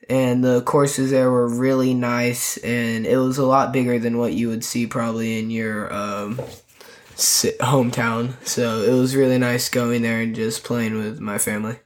And 0.09 0.43
the 0.43 0.63
courses 0.63 1.11
there 1.11 1.31
were 1.31 1.47
really 1.47 1.93
nice, 1.93 2.57
and 2.59 3.07
it 3.07 3.19
was 3.19 3.37
a 3.37 3.45
lot 3.45 3.73
bigger 3.73 3.99
than 3.99 4.17
what 4.17 4.33
you 4.33 4.49
would 4.49 4.65
see 4.65 4.87
probably 4.87 5.39
in 5.39 5.51
your 5.51 5.93
um, 5.93 6.37
hometown. 7.17 8.33
So 8.47 8.83
it 8.83 8.93
was 8.93 9.15
really 9.15 9.37
nice 9.37 9.69
going 9.69 10.03
there 10.03 10.21
and 10.21 10.35
just 10.35 10.65
playing 10.65 10.97
with 10.97 11.21
my 11.21 11.37
family. 11.37 11.79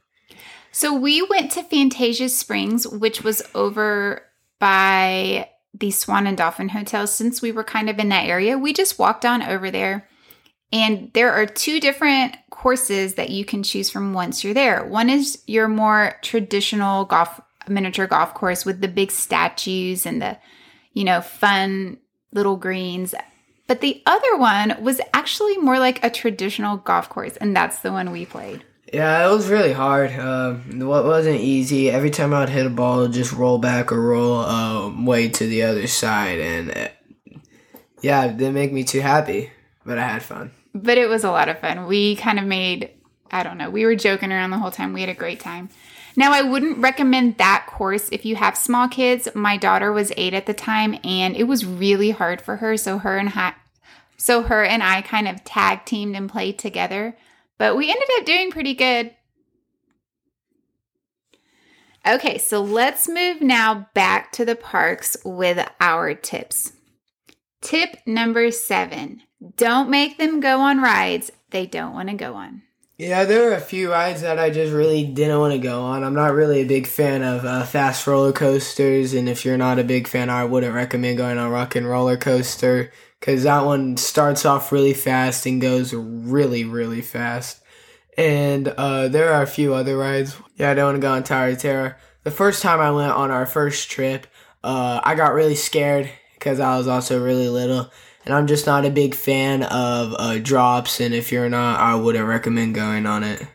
So 0.71 0.93
we 0.93 1.21
went 1.21 1.51
to 1.51 1.63
Fantasia 1.63 2.29
Springs, 2.29 2.87
which 2.87 3.23
was 3.23 3.41
over 3.53 4.23
by 4.57 5.49
the 5.73 5.91
Swan 5.91 6.25
and 6.25 6.37
Dolphin 6.37 6.69
Hotel. 6.69 7.05
Since 7.07 7.41
we 7.41 7.51
were 7.51 7.63
kind 7.63 7.89
of 7.89 7.99
in 7.99 8.09
that 8.09 8.27
area, 8.27 8.57
we 8.57 8.71
just 8.71 8.97
walked 8.97 9.25
on 9.25 9.43
over 9.43 9.69
there 9.69 10.07
and 10.73 11.11
there 11.13 11.31
are 11.31 11.45
two 11.45 11.79
different 11.79 12.35
courses 12.49 13.13
that 13.13 13.29
you 13.29 13.45
can 13.45 13.61
choose 13.61 13.91
from 13.91 14.13
once 14.13 14.43
you're 14.43 14.55
there. 14.55 14.83
One 14.83 15.07
is 15.07 15.43
your 15.45 15.67
more 15.67 16.17
traditional 16.23 17.05
golf 17.05 17.39
miniature 17.67 18.07
golf 18.07 18.33
course 18.33 18.65
with 18.65 18.81
the 18.81 18.87
big 18.87 19.11
statues 19.11 20.05
and 20.05 20.21
the 20.21 20.37
you 20.93 21.03
know 21.03 21.21
fun 21.21 21.97
little 22.31 22.57
greens. 22.57 23.13
but 23.67 23.81
the 23.81 24.01
other 24.05 24.37
one 24.37 24.75
was 24.81 24.99
actually 25.13 25.57
more 25.57 25.79
like 25.79 26.03
a 26.03 26.09
traditional 26.09 26.77
golf 26.77 27.09
course, 27.09 27.37
and 27.37 27.55
that's 27.55 27.79
the 27.79 27.91
one 27.91 28.11
we 28.11 28.25
played. 28.25 28.63
Yeah, 28.91 29.27
it 29.27 29.31
was 29.31 29.47
really 29.47 29.73
hard. 29.73 30.11
Uh, 30.11 30.57
it 30.69 30.83
wasn't 30.83 31.39
easy. 31.41 31.89
Every 31.89 32.11
time 32.11 32.31
I'd 32.33 32.49
hit 32.49 32.67
a 32.67 32.69
ball, 32.69 32.99
it'd 32.99 33.13
just 33.13 33.33
roll 33.33 33.57
back 33.57 33.91
or 33.91 33.99
roll 33.99 34.39
uh, 34.39 35.03
way 35.03 35.29
to 35.29 35.47
the 35.47 35.63
other 35.63 35.87
side, 35.87 36.39
and 36.39 36.77
uh, 36.77 36.89
yeah, 38.01 38.25
it 38.25 38.37
didn't 38.37 38.53
make 38.53 38.71
me 38.73 38.83
too 38.83 38.99
happy, 39.01 39.49
but 39.85 39.97
I 39.97 40.07
had 40.07 40.21
fun. 40.21 40.51
But 40.75 40.97
it 40.97 41.07
was 41.07 41.23
a 41.23 41.31
lot 41.31 41.49
of 41.49 41.59
fun. 41.59 41.87
We 41.87 42.15
kind 42.17 42.37
of 42.37 42.45
made, 42.45 42.91
I 43.31 43.43
don't 43.43 43.57
know, 43.57 43.69
we 43.69 43.85
were 43.85 43.95
joking 43.95 44.31
around 44.31 44.51
the 44.51 44.59
whole 44.59 44.71
time. 44.71 44.93
We 44.93 45.01
had 45.01 45.09
a 45.09 45.15
great 45.15 45.39
time. 45.39 45.69
Now, 46.15 46.31
I 46.31 46.41
wouldn't 46.41 46.77
recommend 46.77 47.37
that 47.37 47.65
course 47.67 48.09
if 48.11 48.25
you 48.25 48.35
have 48.35 48.55
small 48.55 48.87
kids. 48.87 49.27
My 49.33 49.57
daughter 49.57 49.91
was 49.91 50.11
eight 50.15 50.33
at 50.33 50.45
the 50.45 50.53
time, 50.53 50.99
and 51.03 51.35
it 51.35 51.45
was 51.45 51.65
really 51.65 52.11
hard 52.11 52.41
for 52.41 52.57
her. 52.57 52.77
So 52.77 52.99
her 52.99 53.17
and 53.17 53.29
I, 53.29 53.53
so 54.17 54.43
her 54.43 54.63
and 54.63 54.83
I 54.83 55.01
kind 55.01 55.27
of 55.27 55.43
tag 55.43 55.85
teamed 55.85 56.15
and 56.15 56.29
played 56.29 56.59
together. 56.59 57.17
But 57.57 57.75
we 57.75 57.89
ended 57.89 58.09
up 58.17 58.25
doing 58.25 58.51
pretty 58.51 58.73
good. 58.73 59.15
Okay, 62.05 62.37
so 62.37 62.61
let's 62.61 63.07
move 63.07 63.41
now 63.41 63.87
back 63.93 64.31
to 64.33 64.43
the 64.43 64.55
parks 64.55 65.15
with 65.23 65.65
our 65.79 66.13
tips. 66.13 66.73
Tip 67.61 67.97
number 68.05 68.51
seven 68.51 69.21
don't 69.55 69.89
make 69.89 70.17
them 70.17 70.39
go 70.39 70.59
on 70.59 70.81
rides 70.81 71.31
they 71.53 71.65
don't 71.65 71.93
want 71.93 72.09
to 72.09 72.15
go 72.15 72.33
on. 72.33 72.63
Yeah, 72.97 73.25
there 73.25 73.49
are 73.51 73.55
a 73.55 73.59
few 73.59 73.91
rides 73.91 74.21
that 74.21 74.37
I 74.37 74.51
just 74.51 74.71
really 74.71 75.03
didn't 75.03 75.39
want 75.39 75.53
to 75.53 75.59
go 75.59 75.81
on. 75.81 76.03
I'm 76.03 76.13
not 76.13 76.33
really 76.33 76.61
a 76.61 76.65
big 76.65 76.85
fan 76.85 77.23
of 77.23 77.43
uh, 77.43 77.63
fast 77.63 78.05
roller 78.05 78.31
coasters, 78.31 79.15
and 79.15 79.27
if 79.27 79.43
you're 79.43 79.57
not 79.57 79.79
a 79.79 79.83
big 79.83 80.07
fan, 80.07 80.29
I 80.29 80.45
wouldn't 80.45 80.75
recommend 80.75 81.17
going 81.17 81.39
on 81.39 81.49
Rock 81.49 81.75
and 81.75 81.87
Roller 81.87 82.17
Coaster 82.17 82.91
because 83.19 83.43
that 83.43 83.65
one 83.65 83.97
starts 83.97 84.45
off 84.45 84.71
really 84.71 84.93
fast 84.93 85.47
and 85.47 85.59
goes 85.59 85.91
really, 85.91 86.65
really 86.65 87.01
fast. 87.01 87.63
And 88.15 88.67
uh, 88.67 89.07
there 89.07 89.33
are 89.33 89.41
a 89.41 89.47
few 89.47 89.73
other 89.73 89.97
rides. 89.97 90.35
Yeah, 90.57 90.69
I 90.69 90.73
don't 90.75 90.85
want 90.85 90.97
to 90.97 91.01
go 91.01 91.13
on 91.13 91.23
Tower 91.23 91.55
Terror. 91.55 91.97
The 92.23 92.31
first 92.31 92.61
time 92.61 92.79
I 92.79 92.91
went 92.91 93.11
on 93.11 93.31
our 93.31 93.47
first 93.47 93.89
trip, 93.89 94.27
uh, 94.63 95.01
I 95.03 95.15
got 95.15 95.33
really 95.33 95.55
scared 95.55 96.11
because 96.35 96.59
I 96.59 96.77
was 96.77 96.87
also 96.87 97.23
really 97.23 97.49
little 97.49 97.89
and 98.25 98.33
I'm 98.33 98.47
just 98.47 98.65
not 98.65 98.85
a 98.85 98.89
big 98.89 99.15
fan 99.15 99.63
of 99.63 100.15
uh, 100.17 100.39
drops. 100.39 100.99
And 100.99 101.13
if 101.13 101.31
you're 101.31 101.49
not, 101.49 101.79
I 101.79 101.95
wouldn't 101.95 102.27
recommend 102.27 102.75
going 102.75 103.05
on 103.05 103.23
it 103.23 103.45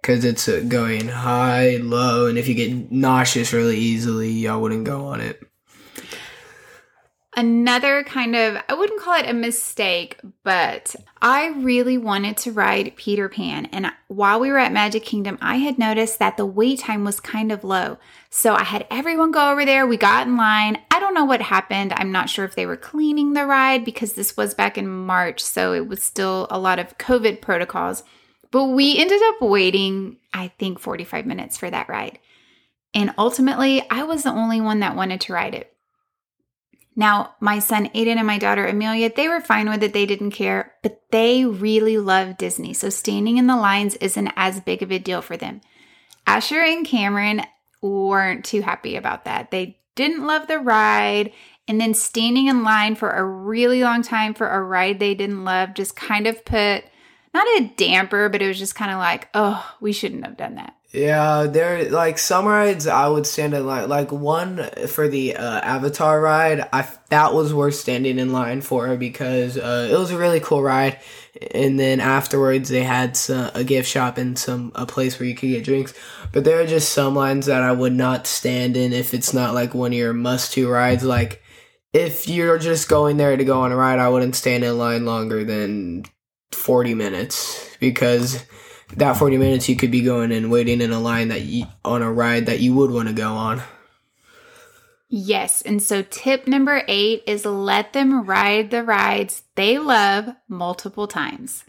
because 0.00 0.24
it's 0.24 0.48
uh, 0.48 0.62
going 0.66 1.08
high, 1.08 1.76
low, 1.76 2.26
and 2.26 2.36
if 2.36 2.46
you 2.46 2.54
get 2.54 2.92
nauseous 2.92 3.52
really 3.52 3.78
easily, 3.78 4.30
y'all 4.30 4.60
wouldn't 4.60 4.84
go 4.84 5.06
on 5.06 5.20
it. 5.20 5.40
Another 7.36 8.04
kind 8.04 8.36
of, 8.36 8.62
I 8.68 8.74
wouldn't 8.74 9.00
call 9.00 9.18
it 9.18 9.28
a 9.28 9.34
mistake, 9.34 10.20
but 10.44 10.94
I 11.20 11.48
really 11.48 11.98
wanted 11.98 12.36
to 12.38 12.52
ride 12.52 12.94
Peter 12.96 13.28
Pan. 13.28 13.66
And 13.66 13.90
while 14.08 14.38
we 14.38 14.50
were 14.50 14.58
at 14.58 14.72
Magic 14.72 15.04
Kingdom, 15.04 15.38
I 15.40 15.56
had 15.56 15.78
noticed 15.78 16.20
that 16.20 16.36
the 16.36 16.46
wait 16.46 16.80
time 16.80 17.04
was 17.04 17.18
kind 17.18 17.50
of 17.50 17.64
low. 17.64 17.98
So 18.30 18.54
I 18.54 18.62
had 18.62 18.86
everyone 18.90 19.32
go 19.32 19.50
over 19.50 19.64
there. 19.64 19.86
We 19.86 19.96
got 19.96 20.26
in 20.26 20.36
line. 20.36 20.78
I 20.90 21.00
don't 21.00 21.14
know 21.14 21.24
what 21.24 21.42
happened. 21.42 21.92
I'm 21.96 22.12
not 22.12 22.30
sure 22.30 22.44
if 22.44 22.54
they 22.54 22.66
were 22.66 22.76
cleaning 22.76 23.32
the 23.32 23.46
ride 23.46 23.84
because 23.84 24.12
this 24.12 24.36
was 24.36 24.54
back 24.54 24.78
in 24.78 24.86
March. 24.86 25.42
So 25.42 25.72
it 25.72 25.88
was 25.88 26.04
still 26.04 26.46
a 26.50 26.58
lot 26.58 26.78
of 26.78 26.98
COVID 26.98 27.40
protocols. 27.40 28.04
But 28.52 28.66
we 28.66 28.98
ended 28.98 29.20
up 29.22 29.42
waiting, 29.42 30.18
I 30.32 30.48
think, 30.58 30.78
45 30.78 31.26
minutes 31.26 31.56
for 31.56 31.68
that 31.68 31.88
ride. 31.88 32.20
And 32.94 33.12
ultimately, 33.18 33.82
I 33.90 34.04
was 34.04 34.22
the 34.22 34.30
only 34.30 34.60
one 34.60 34.80
that 34.80 34.94
wanted 34.94 35.20
to 35.22 35.32
ride 35.32 35.54
it. 35.54 35.73
Now, 36.96 37.34
my 37.40 37.58
son 37.58 37.88
Aiden 37.88 38.16
and 38.16 38.26
my 38.26 38.38
daughter 38.38 38.66
Amelia, 38.66 39.10
they 39.14 39.28
were 39.28 39.40
fine 39.40 39.68
with 39.68 39.82
it. 39.82 39.92
They 39.92 40.06
didn't 40.06 40.30
care, 40.30 40.74
but 40.82 41.02
they 41.10 41.44
really 41.44 41.98
love 41.98 42.38
Disney. 42.38 42.72
So 42.72 42.88
standing 42.88 43.36
in 43.36 43.46
the 43.46 43.56
lines 43.56 43.96
isn't 43.96 44.32
as 44.36 44.60
big 44.60 44.82
of 44.82 44.92
a 44.92 44.98
deal 44.98 45.20
for 45.20 45.36
them. 45.36 45.60
Asher 46.26 46.60
and 46.60 46.86
Cameron 46.86 47.42
weren't 47.82 48.44
too 48.44 48.62
happy 48.62 48.96
about 48.96 49.24
that. 49.24 49.50
They 49.50 49.78
didn't 49.94 50.26
love 50.26 50.46
the 50.46 50.58
ride. 50.58 51.32
And 51.66 51.80
then 51.80 51.94
standing 51.94 52.46
in 52.46 52.62
line 52.62 52.94
for 52.94 53.10
a 53.10 53.24
really 53.24 53.82
long 53.82 54.02
time 54.02 54.34
for 54.34 54.48
a 54.48 54.62
ride 54.62 54.98
they 54.98 55.14
didn't 55.14 55.44
love 55.44 55.74
just 55.74 55.96
kind 55.96 56.26
of 56.26 56.44
put 56.44 56.84
not 57.32 57.46
a 57.58 57.72
damper, 57.76 58.28
but 58.28 58.42
it 58.42 58.46
was 58.46 58.58
just 58.58 58.76
kind 58.76 58.92
of 58.92 58.98
like, 58.98 59.28
oh, 59.34 59.74
we 59.80 59.92
shouldn't 59.92 60.24
have 60.24 60.36
done 60.36 60.54
that. 60.54 60.74
Yeah, 60.94 61.48
there 61.48 61.90
like 61.90 62.18
some 62.18 62.46
rides 62.46 62.86
I 62.86 63.08
would 63.08 63.26
stand 63.26 63.52
in 63.52 63.66
line. 63.66 63.88
Like 63.88 64.12
one 64.12 64.70
for 64.86 65.08
the 65.08 65.34
uh, 65.34 65.60
Avatar 65.60 66.20
ride, 66.20 66.68
I 66.72 66.88
that 67.08 67.34
was 67.34 67.52
worth 67.52 67.74
standing 67.74 68.20
in 68.20 68.32
line 68.32 68.60
for 68.60 68.96
because 68.96 69.58
uh, 69.58 69.88
it 69.90 69.98
was 69.98 70.12
a 70.12 70.16
really 70.16 70.38
cool 70.38 70.62
ride. 70.62 71.00
And 71.50 71.80
then 71.80 71.98
afterwards, 71.98 72.68
they 72.68 72.84
had 72.84 73.16
some, 73.16 73.50
a 73.54 73.64
gift 73.64 73.88
shop 73.88 74.18
and 74.18 74.38
some 74.38 74.70
a 74.76 74.86
place 74.86 75.18
where 75.18 75.28
you 75.28 75.34
could 75.34 75.48
get 75.48 75.64
drinks. 75.64 75.94
But 76.30 76.44
there 76.44 76.60
are 76.60 76.66
just 76.66 76.90
some 76.90 77.16
lines 77.16 77.46
that 77.46 77.62
I 77.62 77.72
would 77.72 77.92
not 77.92 78.28
stand 78.28 78.76
in 78.76 78.92
if 78.92 79.14
it's 79.14 79.34
not 79.34 79.52
like 79.52 79.74
one 79.74 79.90
of 79.90 79.98
your 79.98 80.12
must 80.12 80.52
to 80.52 80.70
rides. 80.70 81.02
Like 81.02 81.42
if 81.92 82.28
you're 82.28 82.58
just 82.58 82.88
going 82.88 83.16
there 83.16 83.36
to 83.36 83.44
go 83.44 83.62
on 83.62 83.72
a 83.72 83.76
ride, 83.76 83.98
I 83.98 84.10
wouldn't 84.10 84.36
stand 84.36 84.62
in 84.62 84.78
line 84.78 85.04
longer 85.06 85.42
than 85.42 86.04
forty 86.52 86.94
minutes 86.94 87.76
because 87.80 88.44
that 88.96 89.16
40 89.16 89.38
minutes 89.38 89.68
you 89.68 89.76
could 89.76 89.90
be 89.90 90.02
going 90.02 90.32
and 90.32 90.50
waiting 90.50 90.80
in 90.80 90.92
a 90.92 91.00
line 91.00 91.28
that 91.28 91.42
you, 91.42 91.66
on 91.84 92.02
a 92.02 92.12
ride 92.12 92.46
that 92.46 92.60
you 92.60 92.74
would 92.74 92.90
want 92.90 93.08
to 93.08 93.14
go 93.14 93.32
on. 93.32 93.62
Yes. 95.08 95.62
And 95.62 95.82
so 95.82 96.02
tip 96.02 96.46
number 96.46 96.82
8 96.88 97.22
is 97.26 97.44
let 97.44 97.92
them 97.92 98.24
ride 98.24 98.70
the 98.70 98.82
rides 98.82 99.42
they 99.54 99.78
love 99.78 100.30
multiple 100.48 101.06
times. 101.06 101.64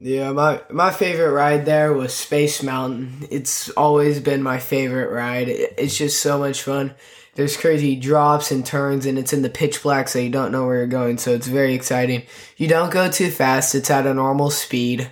Yeah, 0.00 0.32
my 0.32 0.60
my 0.70 0.90
favorite 0.90 1.32
ride 1.32 1.64
there 1.64 1.92
was 1.92 2.12
Space 2.12 2.62
Mountain. 2.62 3.26
It's 3.30 3.70
always 3.70 4.20
been 4.20 4.42
my 4.42 4.58
favorite 4.58 5.10
ride. 5.10 5.48
It's 5.48 5.96
just 5.96 6.20
so 6.20 6.38
much 6.38 6.62
fun. 6.62 6.94
There's 7.36 7.56
crazy 7.56 7.96
drops 7.96 8.50
and 8.50 8.66
turns, 8.66 9.06
and 9.06 9.18
it's 9.18 9.32
in 9.32 9.42
the 9.42 9.48
pitch 9.48 9.82
black, 9.82 10.08
so 10.08 10.18
you 10.18 10.30
don't 10.30 10.52
know 10.52 10.66
where 10.66 10.78
you're 10.78 10.86
going. 10.88 11.18
So 11.18 11.32
it's 11.32 11.46
very 11.46 11.74
exciting. 11.74 12.24
You 12.56 12.68
don't 12.68 12.92
go 12.92 13.10
too 13.10 13.30
fast. 13.30 13.74
It's 13.74 13.90
at 13.90 14.06
a 14.06 14.12
normal 14.12 14.50
speed 14.50 15.10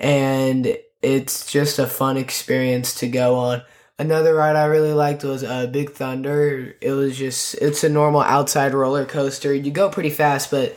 and 0.00 0.76
it's 1.02 1.50
just 1.50 1.78
a 1.78 1.86
fun 1.86 2.16
experience 2.16 2.94
to 2.96 3.08
go 3.08 3.36
on. 3.36 3.62
Another 3.98 4.34
ride 4.34 4.56
I 4.56 4.66
really 4.66 4.92
liked 4.92 5.24
was 5.24 5.42
uh, 5.42 5.66
Big 5.66 5.90
Thunder. 5.90 6.76
It 6.80 6.92
was 6.92 7.16
just 7.16 7.54
it's 7.56 7.82
a 7.82 7.88
normal 7.88 8.20
outside 8.20 8.74
roller 8.74 9.04
coaster. 9.04 9.52
You 9.52 9.70
go 9.70 9.90
pretty 9.90 10.10
fast, 10.10 10.50
but 10.50 10.76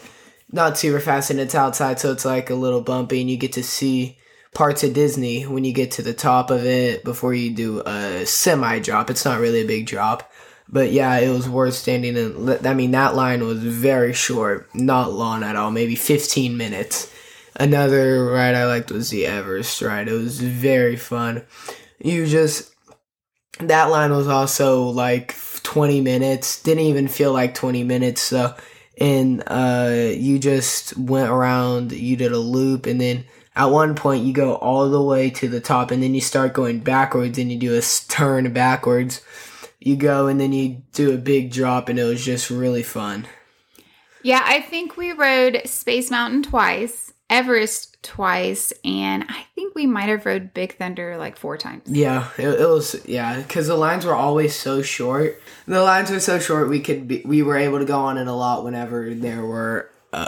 not 0.52 0.78
super 0.78 1.00
fast, 1.00 1.30
and 1.30 1.40
it's 1.40 1.56
outside, 1.56 2.00
so 2.00 2.12
it's 2.12 2.26
like 2.26 2.50
a 2.50 2.56
little 2.56 2.82
bumpy, 2.82 3.22
and 3.22 3.30
you 3.30 3.38
get 3.38 3.54
to 3.54 3.64
see 3.64 4.18
parts 4.54 4.84
of 4.84 4.94
Disney 4.94 5.44
when 5.44 5.64
you 5.64 5.74
get 5.74 5.92
to 5.92 6.02
the 6.02 6.14
top 6.14 6.52
of 6.52 6.66
it 6.66 7.04
before 7.04 7.34
you 7.34 7.54
do 7.54 7.82
a 7.86 8.26
semi 8.26 8.80
drop. 8.80 9.10
It's 9.10 9.26
not 9.26 9.40
really 9.40 9.62
a 9.62 9.68
big 9.68 9.86
drop. 9.86 10.30
But 10.68 10.92
yeah, 10.92 11.18
it 11.18 11.30
was 11.30 11.50
worth 11.50 11.74
standing 11.74 12.16
in. 12.16 12.66
I 12.66 12.74
mean, 12.74 12.92
that 12.92 13.16
line 13.16 13.46
was 13.46 13.60
very 13.62 14.14
short, 14.14 14.74
not 14.74 15.12
long 15.12 15.44
at 15.44 15.58
all, 15.58 15.70
maybe 15.70 15.96
15 15.96 16.56
minutes. 16.56 17.12
Another 17.56 18.26
ride 18.26 18.56
I 18.56 18.66
liked 18.66 18.92
was 18.92 19.10
the 19.10 19.26
Everest 19.26 19.82
ride. 19.82 20.08
It 20.08 20.14
was 20.14 20.40
very 20.40 20.96
fun. 20.96 21.46
You 22.00 22.26
just 22.26 22.74
that 23.60 23.86
line 23.86 24.12
was 24.12 24.28
also 24.28 24.84
like 24.86 25.36
20 25.64 26.02
minutes. 26.02 26.62
Didn't 26.62 26.86
even 26.86 27.08
feel 27.08 27.34
like 27.34 27.54
20 27.54 27.84
minutes. 27.84 28.22
So 28.22 28.56
and 28.98 29.44
uh 29.48 30.12
you 30.14 30.40
just 30.40 30.98
went 30.98 31.30
around, 31.30 31.92
you 31.92 32.16
did 32.16 32.32
a 32.32 32.38
loop 32.38 32.86
and 32.86 33.00
then 33.00 33.26
at 33.56 33.66
one 33.66 33.96
point 33.96 34.26
you 34.26 34.34
go 34.34 34.56
all 34.56 34.90
the 34.90 35.02
way 35.02 35.30
to 35.30 35.50
the 35.50 35.60
top 35.60 35.92
and 35.92 36.02
then 36.02 36.16
you 36.16 36.22
start 36.22 36.54
going 36.54 36.80
backwards 36.80 37.38
and 37.38 37.52
you 37.52 37.60
do 37.60 37.78
a 37.78 37.82
turn 38.08 38.52
backwards. 38.54 39.22
You 39.80 39.98
go 39.98 40.28
and 40.28 40.40
then 40.40 40.54
you 40.54 40.84
do 40.94 41.14
a 41.14 41.18
big 41.18 41.52
drop 41.52 41.90
and 41.90 42.00
it 42.00 42.04
was 42.04 42.24
just 42.24 42.50
really 42.50 42.84
fun. 42.84 43.28
Yeah, 44.24 44.42
I 44.46 44.62
think 44.62 44.98
we 44.98 45.12
rode 45.12 45.62
Space 45.66 46.12
Mountain 46.12 46.44
twice 46.44 47.12
Everest 47.32 48.04
twice, 48.04 48.74
and 48.84 49.24
I 49.24 49.46
think 49.56 49.74
we 49.74 49.88
might 49.88 50.10
have 50.10 50.26
rode 50.26 50.54
Big 50.54 50.78
Thunder 50.78 51.18
like 51.18 51.38
four 51.38 51.58
times. 51.58 51.84
Yeah, 51.88 52.28
it, 52.38 52.60
it 52.60 52.68
was 52.68 53.02
yeah, 53.06 53.42
because 53.42 53.68
the 53.68 53.78
lines 53.78 54.06
were 54.06 54.14
always 54.14 54.54
so 54.54 54.82
short. 54.82 55.42
The 55.66 55.82
lines 55.82 56.12
were 56.12 56.20
so 56.20 56.40
short 56.40 56.68
we 56.68 56.82
could 56.82 57.08
be, 57.08 57.22
we 57.24 57.42
were 57.42 57.56
able 57.56 57.80
to 57.80 57.86
go 57.86 58.00
on 58.00 58.18
it 58.18 58.28
a 58.28 58.34
lot 58.34 58.66
whenever 58.66 59.14
there 59.14 59.46
were 59.46 59.90
uh, 60.12 60.28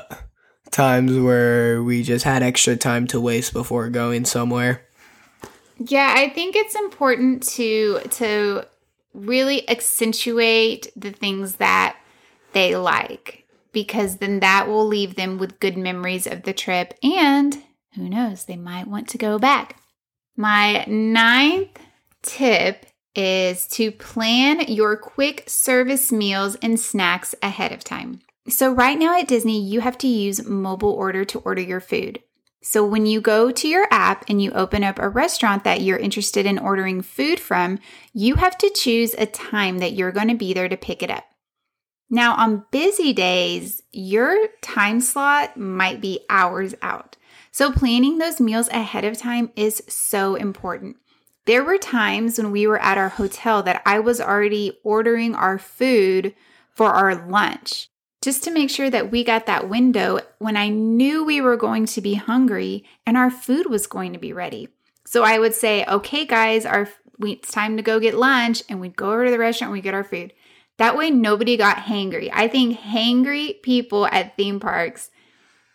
times 0.72 1.20
where 1.20 1.84
we 1.84 2.04
just 2.04 2.24
had 2.24 2.42
extra 2.42 2.78
time 2.78 3.06
to 3.08 3.20
waste 3.20 3.52
before 3.52 3.90
going 3.90 4.24
somewhere. 4.24 4.86
Yeah, 5.78 6.14
I 6.16 6.30
think 6.30 6.56
it's 6.56 6.76
important 6.76 7.44
to 7.50 8.00
to 8.12 8.66
really 9.14 9.70
accentuate 9.70 10.88
the 10.96 11.12
things 11.12 11.56
that 11.56 11.98
they 12.54 12.78
like 12.78 13.43
because 13.74 14.18
then 14.18 14.40
that 14.40 14.68
will 14.68 14.86
leave 14.86 15.16
them 15.16 15.38
with 15.38 15.60
good 15.60 15.78
memories 15.78 16.26
of 16.26 16.44
the 16.44 16.54
trip. 16.54 16.94
And 17.04 17.62
who 17.96 18.08
knows, 18.08 18.46
they 18.46 18.56
might 18.56 18.88
want 18.88 19.10
to 19.10 19.18
go 19.18 19.38
back. 19.38 19.78
My 20.38 20.86
ninth 20.86 21.78
tip 22.22 22.86
is 23.16 23.68
to 23.68 23.92
plan 23.92 24.62
your 24.68 24.98
quick 24.98 25.44
service 25.48 26.12
meals 26.12 26.56
and 26.62 26.80
snacks 26.80 27.36
ahead 27.44 27.72
of 27.72 27.84
time. 27.84 28.22
So, 28.50 28.72
right 28.74 28.98
now 28.98 29.18
at 29.18 29.28
Disney, 29.28 29.62
you 29.62 29.82
have 29.82 29.98
to 30.00 30.08
use 30.08 30.46
mobile 30.46 30.92
order 30.92 31.24
to 31.26 31.40
order 31.40 31.62
your 31.62 31.80
food. 31.80 32.20
So, 32.62 32.86
when 32.86 33.06
you 33.06 33.22
go 33.22 33.52
to 33.52 33.68
your 33.68 33.88
app 33.92 34.26
and 34.28 34.42
you 34.42 34.52
open 34.52 34.84
up 34.84 35.00
a 35.00 35.08
restaurant 35.08 35.64
that 35.64 35.82
you're 35.82 35.98
interested 35.98 36.46
in 36.46 36.58
ordering 36.60 37.02
food 37.02 37.40
from, 37.40 37.80
you 38.14 38.36
have 38.36 38.58
to 38.58 38.70
choose 38.70 39.14
a 39.14 39.26
time 39.26 39.78
that 39.78 39.94
you're 39.94 40.12
going 40.12 40.28
to 40.28 40.36
be 40.36 40.54
there 40.54 40.68
to 40.68 40.76
pick 40.76 41.04
it 41.04 41.12
up. 41.12 41.24
Now, 42.14 42.36
on 42.36 42.64
busy 42.70 43.12
days, 43.12 43.82
your 43.92 44.50
time 44.62 45.02
slot 45.02 45.58
might 45.58 46.00
be 46.00 46.20
hours 46.30 46.76
out. 46.84 47.18
So, 47.50 47.72
planning 47.72 48.20
those 48.20 48.40
meals 48.40 48.68
ahead 48.68 49.04
of 49.04 49.18
time 49.18 49.50
is 49.56 49.82
so 49.88 50.36
important. 50.36 50.98
There 51.46 51.64
were 51.64 51.80
times 51.80 52.38
when 52.38 52.52
we 52.52 52.68
were 52.68 52.80
at 52.80 53.00
our 53.00 53.10
hotel 53.10 53.64
that 53.64 53.82
I 53.84 53.98
was 53.98 54.22
already 54.22 54.78
ordering 54.84 55.34
our 55.34 55.58
food 55.58 56.36
for 56.70 56.92
our 56.92 57.28
lunch 57.28 57.90
just 58.22 58.44
to 58.44 58.52
make 58.52 58.70
sure 58.70 58.92
that 58.92 59.10
we 59.10 59.24
got 59.24 59.48
that 59.48 59.68
window 59.68 60.20
when 60.38 60.56
I 60.56 60.70
knew 60.70 61.24
we 61.24 61.42
were 61.42 61.58
going 61.58 61.88
to 61.88 62.00
be 62.00 62.14
hungry 62.14 62.86
and 63.08 63.18
our 63.18 63.32
food 63.32 63.72
was 63.72 63.88
going 63.88 64.14
to 64.14 64.20
be 64.20 64.34
ready. 64.34 64.70
So 65.04 65.24
I 65.24 65.40
would 65.40 65.56
say, 65.56 65.84
okay, 65.86 66.28
guys, 66.28 66.64
our 66.64 66.88
it's 67.20 67.52
time 67.52 67.78
to 67.78 67.84
go 67.84 68.00
get 68.00 68.14
lunch, 68.14 68.64
and 68.70 68.80
we'd 68.80 68.96
go 68.96 69.12
over 69.12 69.26
to 69.26 69.32
the 69.32 69.40
restaurant 69.40 69.70
and 69.70 69.74
we 69.74 69.82
get 69.82 69.94
our 69.94 70.04
food. 70.04 70.34
That 70.78 70.98
way, 70.98 71.12
nobody 71.12 71.58
got 71.58 71.78
hangry. 71.78 72.30
I 72.34 72.48
think 72.48 72.80
hangry 72.80 73.62
people 73.62 74.08
at 74.08 74.36
theme 74.36 74.60
parks 74.60 75.12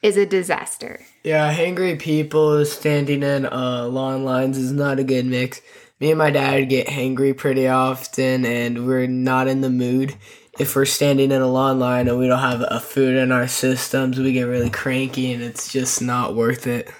is 0.02 0.16
a 0.16 0.26
disaster. 0.26 1.00
Yeah, 1.24 1.52
hangry 1.54 1.98
people 1.98 2.64
standing 2.64 3.22
in 3.22 3.46
uh, 3.46 3.86
long 3.86 4.24
lines 4.24 4.58
is 4.58 4.72
not 4.72 4.98
a 4.98 5.04
good 5.04 5.26
mix. 5.26 5.60
Me 6.00 6.10
and 6.10 6.18
my 6.18 6.30
dad 6.30 6.64
get 6.68 6.86
hangry 6.86 7.36
pretty 7.36 7.66
often, 7.66 8.44
and 8.44 8.86
we're 8.86 9.06
not 9.06 9.48
in 9.48 9.60
the 9.60 9.70
mood 9.70 10.16
if 10.58 10.74
we're 10.74 10.84
standing 10.84 11.30
in 11.30 11.40
a 11.40 11.46
long 11.46 11.78
line 11.78 12.08
and 12.08 12.18
we 12.18 12.26
don't 12.26 12.38
have 12.40 12.64
a 12.68 12.80
food 12.80 13.16
in 13.16 13.30
our 13.30 13.46
systems, 13.46 14.18
we 14.18 14.32
get 14.32 14.42
really 14.42 14.70
cranky 14.70 15.32
and 15.32 15.42
it's 15.42 15.72
just 15.72 16.02
not 16.02 16.34
worth 16.34 16.66
it. 16.66 16.90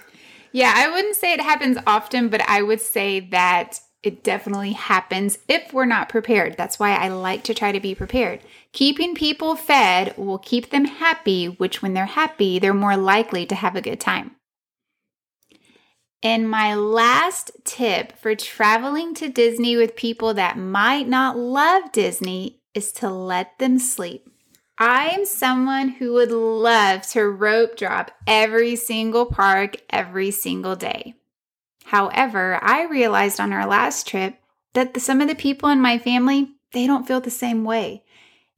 Yeah, 0.52 0.72
I 0.74 0.88
wouldn't 0.88 1.16
say 1.16 1.32
it 1.32 1.40
happens 1.40 1.76
often, 1.86 2.28
but 2.28 2.40
I 2.48 2.62
would 2.62 2.80
say 2.80 3.20
that 3.30 3.80
it 4.02 4.22
definitely 4.22 4.72
happens 4.72 5.38
if 5.48 5.72
we're 5.72 5.84
not 5.84 6.08
prepared. 6.08 6.56
That's 6.56 6.78
why 6.78 6.94
I 6.94 7.08
like 7.08 7.42
to 7.44 7.54
try 7.54 7.72
to 7.72 7.80
be 7.80 7.94
prepared. 7.94 8.40
Keeping 8.72 9.14
people 9.14 9.56
fed 9.56 10.16
will 10.16 10.38
keep 10.38 10.70
them 10.70 10.84
happy, 10.84 11.46
which 11.46 11.82
when 11.82 11.94
they're 11.94 12.06
happy, 12.06 12.58
they're 12.58 12.74
more 12.74 12.96
likely 12.96 13.44
to 13.46 13.54
have 13.54 13.74
a 13.74 13.80
good 13.80 14.00
time. 14.00 14.36
And 16.22 16.50
my 16.50 16.74
last 16.74 17.50
tip 17.64 18.18
for 18.18 18.34
traveling 18.34 19.14
to 19.14 19.28
Disney 19.28 19.76
with 19.76 19.94
people 19.94 20.34
that 20.34 20.58
might 20.58 21.08
not 21.08 21.36
love 21.36 21.92
Disney 21.92 22.60
is 22.74 22.92
to 22.92 23.08
let 23.08 23.58
them 23.58 23.78
sleep. 23.78 24.28
I 24.78 25.08
am 25.08 25.24
someone 25.24 25.88
who 25.88 26.12
would 26.14 26.30
love 26.30 27.02
to 27.08 27.24
rope 27.24 27.76
drop 27.76 28.12
every 28.26 28.76
single 28.76 29.26
park 29.26 29.76
every 29.90 30.30
single 30.30 30.76
day. 30.76 31.17
However, 31.88 32.58
I 32.60 32.84
realized 32.84 33.40
on 33.40 33.50
our 33.50 33.66
last 33.66 34.06
trip 34.06 34.36
that 34.74 34.92
the, 34.92 35.00
some 35.00 35.22
of 35.22 35.28
the 35.28 35.34
people 35.34 35.70
in 35.70 35.80
my 35.80 35.96
family, 35.96 36.50
they 36.72 36.86
don't 36.86 37.08
feel 37.08 37.18
the 37.18 37.30
same 37.30 37.64
way. 37.64 38.04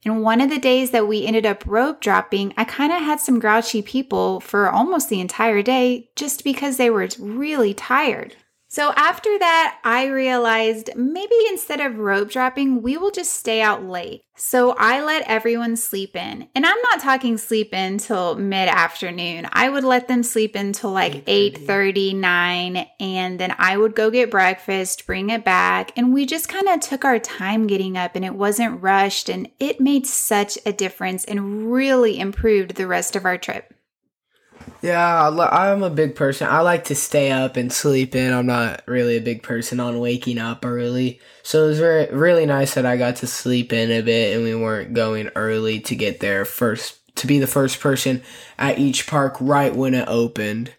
And 0.03 0.21
one 0.21 0.41
of 0.41 0.49
the 0.49 0.59
days 0.59 0.91
that 0.91 1.07
we 1.07 1.25
ended 1.25 1.45
up 1.45 1.63
rope 1.65 2.01
dropping, 2.01 2.53
I 2.57 2.65
kind 2.65 2.91
of 2.91 2.99
had 2.99 3.21
some 3.21 3.39
grouchy 3.39 3.81
people 3.81 4.41
for 4.41 4.69
almost 4.69 5.07
the 5.07 5.21
entire 5.21 5.61
day 5.61 6.09
just 6.17 6.43
because 6.43 6.75
they 6.75 6.89
were 6.89 7.07
really 7.19 7.73
tired. 7.73 8.35
So 8.73 8.93
after 8.95 9.37
that, 9.37 9.79
I 9.83 10.05
realized 10.05 10.91
maybe 10.95 11.35
instead 11.49 11.81
of 11.81 11.99
rope 11.99 12.29
dropping, 12.29 12.81
we 12.81 12.95
will 12.95 13.11
just 13.11 13.33
stay 13.33 13.61
out 13.61 13.83
late. 13.83 14.21
So 14.37 14.75
I 14.77 15.03
let 15.03 15.27
everyone 15.27 15.75
sleep 15.75 16.15
in. 16.15 16.47
And 16.55 16.65
I'm 16.65 16.81
not 16.83 17.01
talking 17.01 17.37
sleep 17.37 17.73
in 17.73 17.97
till 17.97 18.35
mid-afternoon. 18.35 19.49
I 19.51 19.67
would 19.67 19.83
let 19.83 20.07
them 20.07 20.23
sleep 20.23 20.55
in 20.55 20.67
until 20.67 20.91
like 20.91 21.23
8 21.27 21.57
39, 21.57 22.87
and 23.01 23.37
then 23.37 23.53
I 23.59 23.75
would 23.75 23.93
go 23.93 24.09
get 24.09 24.31
breakfast, 24.31 25.05
bring 25.05 25.31
it 25.31 25.43
back, 25.43 25.91
and 25.97 26.13
we 26.13 26.25
just 26.25 26.47
kind 26.47 26.69
of 26.69 26.79
took 26.79 27.03
our 27.03 27.19
time 27.19 27.67
getting 27.67 27.97
up 27.97 28.15
and 28.15 28.23
it 28.23 28.35
wasn't 28.35 28.81
rushed 28.81 29.27
and 29.27 29.49
it 29.59 29.81
made 29.81 30.07
such 30.07 30.57
a 30.65 30.71
difference 30.71 31.25
and 31.25 31.73
really 31.73 32.17
improved 32.17 32.75
the 32.75 32.87
rest 32.87 33.17
of 33.17 33.25
our 33.25 33.37
trip. 33.37 33.73
Yeah, 34.81 35.29
I'm 35.29 35.83
a 35.83 35.89
big 35.89 36.15
person. 36.15 36.47
I 36.47 36.61
like 36.61 36.85
to 36.85 36.95
stay 36.95 37.31
up 37.31 37.55
and 37.55 37.71
sleep 37.71 38.15
in. 38.15 38.33
I'm 38.33 38.47
not 38.47 38.81
really 38.87 39.17
a 39.17 39.21
big 39.21 39.43
person 39.43 39.79
on 39.79 39.99
waking 39.99 40.39
up 40.39 40.65
early. 40.65 41.19
So 41.43 41.65
it 41.65 41.67
was 41.67 41.79
very, 41.79 42.07
really 42.11 42.45
nice 42.47 42.73
that 42.73 42.85
I 42.85 42.97
got 42.97 43.17
to 43.17 43.27
sleep 43.27 43.73
in 43.73 43.91
a 43.91 44.01
bit 44.01 44.35
and 44.35 44.43
we 44.43 44.55
weren't 44.55 44.93
going 44.93 45.29
early 45.35 45.79
to 45.81 45.95
get 45.95 46.19
there 46.19 46.45
first, 46.45 46.97
to 47.17 47.27
be 47.27 47.37
the 47.37 47.47
first 47.47 47.79
person 47.79 48.23
at 48.57 48.79
each 48.79 49.05
park 49.05 49.37
right 49.39 49.75
when 49.75 49.93
it 49.93 50.07
opened. 50.07 50.73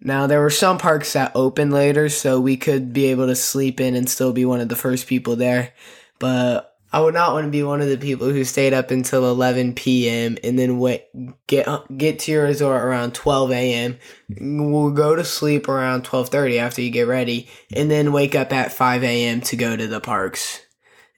Now, 0.00 0.26
there 0.26 0.42
were 0.42 0.50
some 0.50 0.76
parks 0.76 1.14
that 1.14 1.32
opened 1.34 1.72
later, 1.72 2.10
so 2.10 2.38
we 2.38 2.58
could 2.58 2.92
be 2.92 3.06
able 3.06 3.26
to 3.28 3.34
sleep 3.34 3.80
in 3.80 3.94
and 3.94 4.08
still 4.08 4.32
be 4.32 4.44
one 4.44 4.60
of 4.60 4.68
the 4.68 4.76
first 4.76 5.06
people 5.06 5.36
there. 5.36 5.72
But 6.18 6.75
I 6.92 7.00
would 7.00 7.14
not 7.14 7.32
want 7.32 7.46
to 7.46 7.50
be 7.50 7.62
one 7.62 7.80
of 7.80 7.88
the 7.88 7.98
people 7.98 8.28
who 8.28 8.44
stayed 8.44 8.72
up 8.72 8.90
until 8.90 9.28
11 9.28 9.74
p.m. 9.74 10.38
and 10.44 10.58
then 10.58 10.78
wait, 10.78 11.06
get 11.46 11.66
uh, 11.66 11.82
get 11.96 12.20
to 12.20 12.32
your 12.32 12.44
resort 12.44 12.82
around 12.82 13.14
12 13.14 13.50
a.m. 13.52 13.98
We'll 14.40 14.92
go 14.92 15.16
to 15.16 15.24
sleep 15.24 15.68
around 15.68 16.04
12:30 16.04 16.58
after 16.58 16.82
you 16.82 16.90
get 16.90 17.08
ready, 17.08 17.48
and 17.74 17.90
then 17.90 18.12
wake 18.12 18.34
up 18.34 18.52
at 18.52 18.72
5 18.72 19.02
a.m. 19.02 19.40
to 19.42 19.56
go 19.56 19.76
to 19.76 19.86
the 19.86 20.00
parks. 20.00 20.60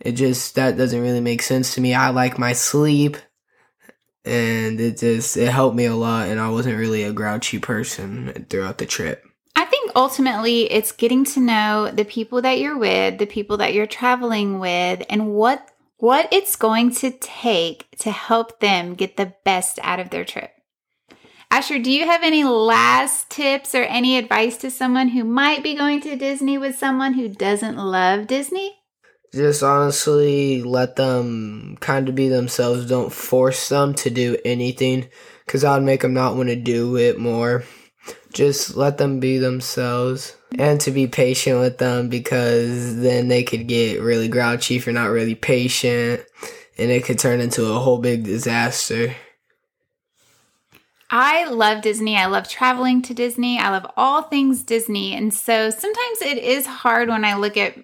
It 0.00 0.12
just 0.12 0.54
that 0.54 0.76
doesn't 0.76 1.00
really 1.00 1.20
make 1.20 1.42
sense 1.42 1.74
to 1.74 1.80
me. 1.80 1.94
I 1.94 2.10
like 2.10 2.38
my 2.38 2.54
sleep, 2.54 3.18
and 4.24 4.80
it 4.80 4.98
just 4.98 5.36
it 5.36 5.48
helped 5.48 5.76
me 5.76 5.84
a 5.84 5.94
lot, 5.94 6.28
and 6.28 6.40
I 6.40 6.48
wasn't 6.48 6.78
really 6.78 7.02
a 7.02 7.12
grouchy 7.12 7.58
person 7.58 8.46
throughout 8.48 8.78
the 8.78 8.86
trip. 8.86 9.27
I 9.58 9.64
think 9.64 9.90
ultimately 9.96 10.70
it's 10.70 10.92
getting 10.92 11.24
to 11.24 11.40
know 11.40 11.90
the 11.90 12.04
people 12.04 12.42
that 12.42 12.60
you're 12.60 12.78
with, 12.78 13.18
the 13.18 13.26
people 13.26 13.56
that 13.56 13.74
you're 13.74 13.88
traveling 13.88 14.60
with, 14.60 15.04
and 15.10 15.34
what 15.34 15.68
what 15.96 16.28
it's 16.30 16.54
going 16.54 16.94
to 16.94 17.10
take 17.10 17.88
to 17.98 18.12
help 18.12 18.60
them 18.60 18.94
get 18.94 19.16
the 19.16 19.34
best 19.44 19.80
out 19.82 19.98
of 19.98 20.10
their 20.10 20.24
trip. 20.24 20.52
Asher, 21.50 21.80
do 21.80 21.90
you 21.90 22.06
have 22.06 22.22
any 22.22 22.44
last 22.44 23.30
tips 23.30 23.74
or 23.74 23.82
any 23.82 24.16
advice 24.16 24.56
to 24.58 24.70
someone 24.70 25.08
who 25.08 25.24
might 25.24 25.64
be 25.64 25.74
going 25.74 26.00
to 26.02 26.14
Disney 26.14 26.56
with 26.56 26.78
someone 26.78 27.14
who 27.14 27.28
doesn't 27.28 27.76
love 27.76 28.28
Disney? 28.28 28.76
Just 29.34 29.64
honestly 29.64 30.62
let 30.62 30.94
them 30.94 31.76
kind 31.80 32.08
of 32.08 32.14
be 32.14 32.28
themselves. 32.28 32.86
Don't 32.86 33.12
force 33.12 33.70
them 33.70 33.92
to 33.94 34.08
do 34.08 34.36
anything 34.44 35.08
because 35.44 35.62
that 35.62 35.74
would 35.74 35.82
make 35.82 36.02
them 36.02 36.14
not 36.14 36.36
want 36.36 36.48
to 36.48 36.54
do 36.54 36.96
it 36.96 37.18
more 37.18 37.64
just 38.32 38.76
let 38.76 38.98
them 38.98 39.20
be 39.20 39.38
themselves 39.38 40.36
and 40.58 40.80
to 40.80 40.90
be 40.90 41.06
patient 41.06 41.60
with 41.60 41.78
them 41.78 42.08
because 42.08 43.00
then 43.00 43.28
they 43.28 43.42
could 43.42 43.66
get 43.66 44.00
really 44.00 44.28
grouchy 44.28 44.76
if 44.76 44.86
you're 44.86 44.92
not 44.92 45.10
really 45.10 45.34
patient 45.34 46.24
and 46.78 46.90
it 46.90 47.04
could 47.04 47.18
turn 47.18 47.40
into 47.40 47.66
a 47.66 47.78
whole 47.78 47.98
big 47.98 48.24
disaster. 48.24 49.14
I 51.10 51.48
love 51.48 51.82
Disney. 51.82 52.16
I 52.16 52.26
love 52.26 52.48
traveling 52.48 53.00
to 53.02 53.14
Disney. 53.14 53.58
I 53.58 53.70
love 53.70 53.90
all 53.96 54.22
things 54.22 54.62
Disney. 54.62 55.14
And 55.14 55.32
so 55.32 55.70
sometimes 55.70 56.22
it 56.22 56.38
is 56.38 56.66
hard 56.66 57.08
when 57.08 57.24
I 57.24 57.34
look 57.34 57.56
at 57.56 57.76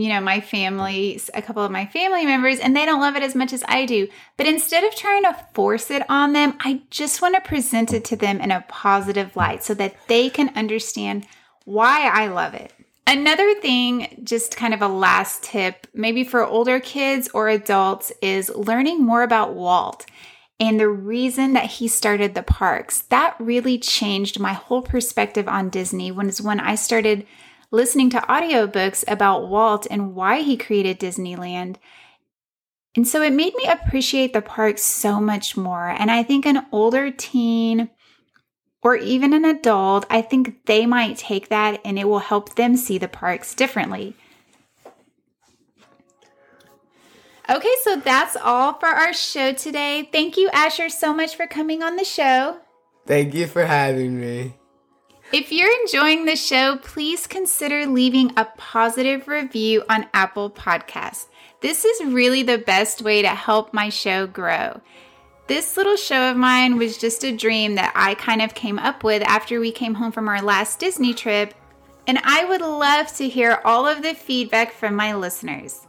you 0.00 0.08
know, 0.08 0.20
my 0.20 0.40
family, 0.40 1.20
a 1.34 1.42
couple 1.42 1.64
of 1.64 1.70
my 1.70 1.86
family 1.86 2.24
members, 2.24 2.58
and 2.58 2.76
they 2.76 2.84
don't 2.84 3.00
love 3.00 3.16
it 3.16 3.22
as 3.22 3.34
much 3.34 3.52
as 3.52 3.64
I 3.68 3.86
do. 3.86 4.08
But 4.36 4.46
instead 4.46 4.84
of 4.84 4.94
trying 4.94 5.22
to 5.24 5.36
force 5.54 5.90
it 5.90 6.02
on 6.08 6.32
them, 6.32 6.56
I 6.60 6.82
just 6.90 7.20
want 7.22 7.34
to 7.34 7.40
present 7.40 7.92
it 7.92 8.04
to 8.06 8.16
them 8.16 8.40
in 8.40 8.50
a 8.50 8.64
positive 8.68 9.36
light 9.36 9.62
so 9.62 9.74
that 9.74 9.96
they 10.06 10.30
can 10.30 10.50
understand 10.56 11.26
why 11.64 12.08
I 12.08 12.28
love 12.28 12.54
it. 12.54 12.72
Another 13.06 13.54
thing, 13.54 14.20
just 14.22 14.56
kind 14.56 14.74
of 14.74 14.82
a 14.82 14.88
last 14.88 15.42
tip, 15.42 15.86
maybe 15.94 16.24
for 16.24 16.44
older 16.44 16.78
kids 16.78 17.28
or 17.32 17.48
adults, 17.48 18.12
is 18.20 18.50
learning 18.50 19.02
more 19.02 19.22
about 19.22 19.54
Walt 19.54 20.04
and 20.60 20.78
the 20.78 20.88
reason 20.88 21.52
that 21.54 21.66
he 21.66 21.88
started 21.88 22.34
the 22.34 22.42
parks. 22.42 23.02
That 23.02 23.34
really 23.38 23.78
changed 23.78 24.40
my 24.40 24.52
whole 24.52 24.82
perspective 24.82 25.48
on 25.48 25.70
Disney 25.70 26.10
when, 26.10 26.30
when 26.42 26.60
I 26.60 26.74
started 26.74 27.26
listening 27.70 28.10
to 28.10 28.18
audiobooks 28.18 29.04
about 29.06 29.48
Walt 29.48 29.86
and 29.90 30.14
why 30.14 30.42
he 30.42 30.56
created 30.56 30.98
Disneyland. 30.98 31.76
And 32.94 33.06
so 33.06 33.22
it 33.22 33.32
made 33.32 33.54
me 33.54 33.64
appreciate 33.68 34.32
the 34.32 34.42
park 34.42 34.78
so 34.78 35.20
much 35.20 35.56
more. 35.56 35.88
And 35.88 36.10
I 36.10 36.22
think 36.22 36.46
an 36.46 36.66
older 36.72 37.10
teen 37.10 37.90
or 38.82 38.96
even 38.96 39.32
an 39.32 39.44
adult, 39.44 40.06
I 40.08 40.22
think 40.22 40.64
they 40.66 40.86
might 40.86 41.18
take 41.18 41.48
that 41.48 41.80
and 41.84 41.98
it 41.98 42.08
will 42.08 42.20
help 42.20 42.54
them 42.54 42.76
see 42.76 42.98
the 42.98 43.08
parks 43.08 43.54
differently. 43.54 44.14
Okay, 47.50 47.74
so 47.82 47.96
that's 47.96 48.36
all 48.36 48.74
for 48.74 48.88
our 48.88 49.14
show 49.14 49.52
today. 49.52 50.08
Thank 50.12 50.36
you, 50.36 50.50
Asher, 50.52 50.90
so 50.90 51.14
much 51.14 51.34
for 51.34 51.46
coming 51.46 51.82
on 51.82 51.96
the 51.96 52.04
show. 52.04 52.58
Thank 53.06 53.32
you 53.32 53.46
for 53.46 53.64
having 53.64 54.20
me. 54.20 54.54
If 55.30 55.52
you're 55.52 55.80
enjoying 55.82 56.24
the 56.24 56.36
show, 56.36 56.78
please 56.78 57.26
consider 57.26 57.84
leaving 57.84 58.32
a 58.38 58.46
positive 58.56 59.28
review 59.28 59.84
on 59.86 60.06
Apple 60.14 60.48
Podcasts. 60.48 61.26
This 61.60 61.84
is 61.84 62.06
really 62.06 62.42
the 62.42 62.56
best 62.56 63.02
way 63.02 63.20
to 63.20 63.28
help 63.28 63.74
my 63.74 63.90
show 63.90 64.26
grow. 64.26 64.80
This 65.46 65.76
little 65.76 65.96
show 65.96 66.30
of 66.30 66.38
mine 66.38 66.78
was 66.78 66.96
just 66.96 67.24
a 67.24 67.36
dream 67.36 67.74
that 67.74 67.92
I 67.94 68.14
kind 68.14 68.40
of 68.40 68.54
came 68.54 68.78
up 68.78 69.04
with 69.04 69.22
after 69.22 69.60
we 69.60 69.70
came 69.70 69.94
home 69.94 70.12
from 70.12 70.28
our 70.28 70.40
last 70.40 70.78
Disney 70.78 71.12
trip, 71.12 71.52
and 72.06 72.18
I 72.24 72.46
would 72.46 72.62
love 72.62 73.14
to 73.16 73.28
hear 73.28 73.60
all 73.66 73.86
of 73.86 74.02
the 74.02 74.14
feedback 74.14 74.72
from 74.72 74.94
my 74.94 75.14
listeners. 75.14 75.86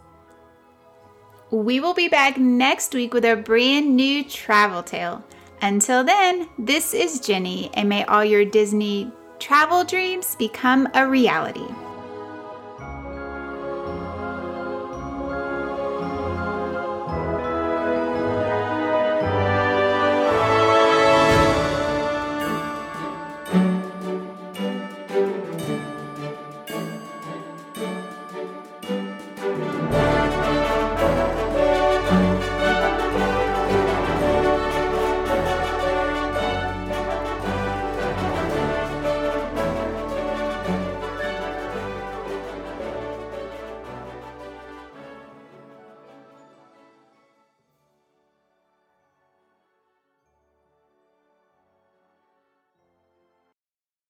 We 1.50 1.80
will 1.80 1.94
be 1.94 2.10
back 2.10 2.38
next 2.38 2.94
week 2.94 3.14
with 3.14 3.24
a 3.24 3.38
brand 3.38 3.96
new 3.96 4.26
travel 4.26 4.84
tale. 4.84 5.24
Until 5.62 6.04
then, 6.04 6.50
this 6.58 6.94
is 6.94 7.22
Jenny, 7.22 7.72
and 7.74 7.88
may 7.88 8.04
all 8.04 8.26
your 8.26 8.44
Disney 8.44 9.14
travel 9.40 9.86
dreams 9.86 10.36
become 10.36 10.88
a 10.94 11.08
reality. 11.08 11.68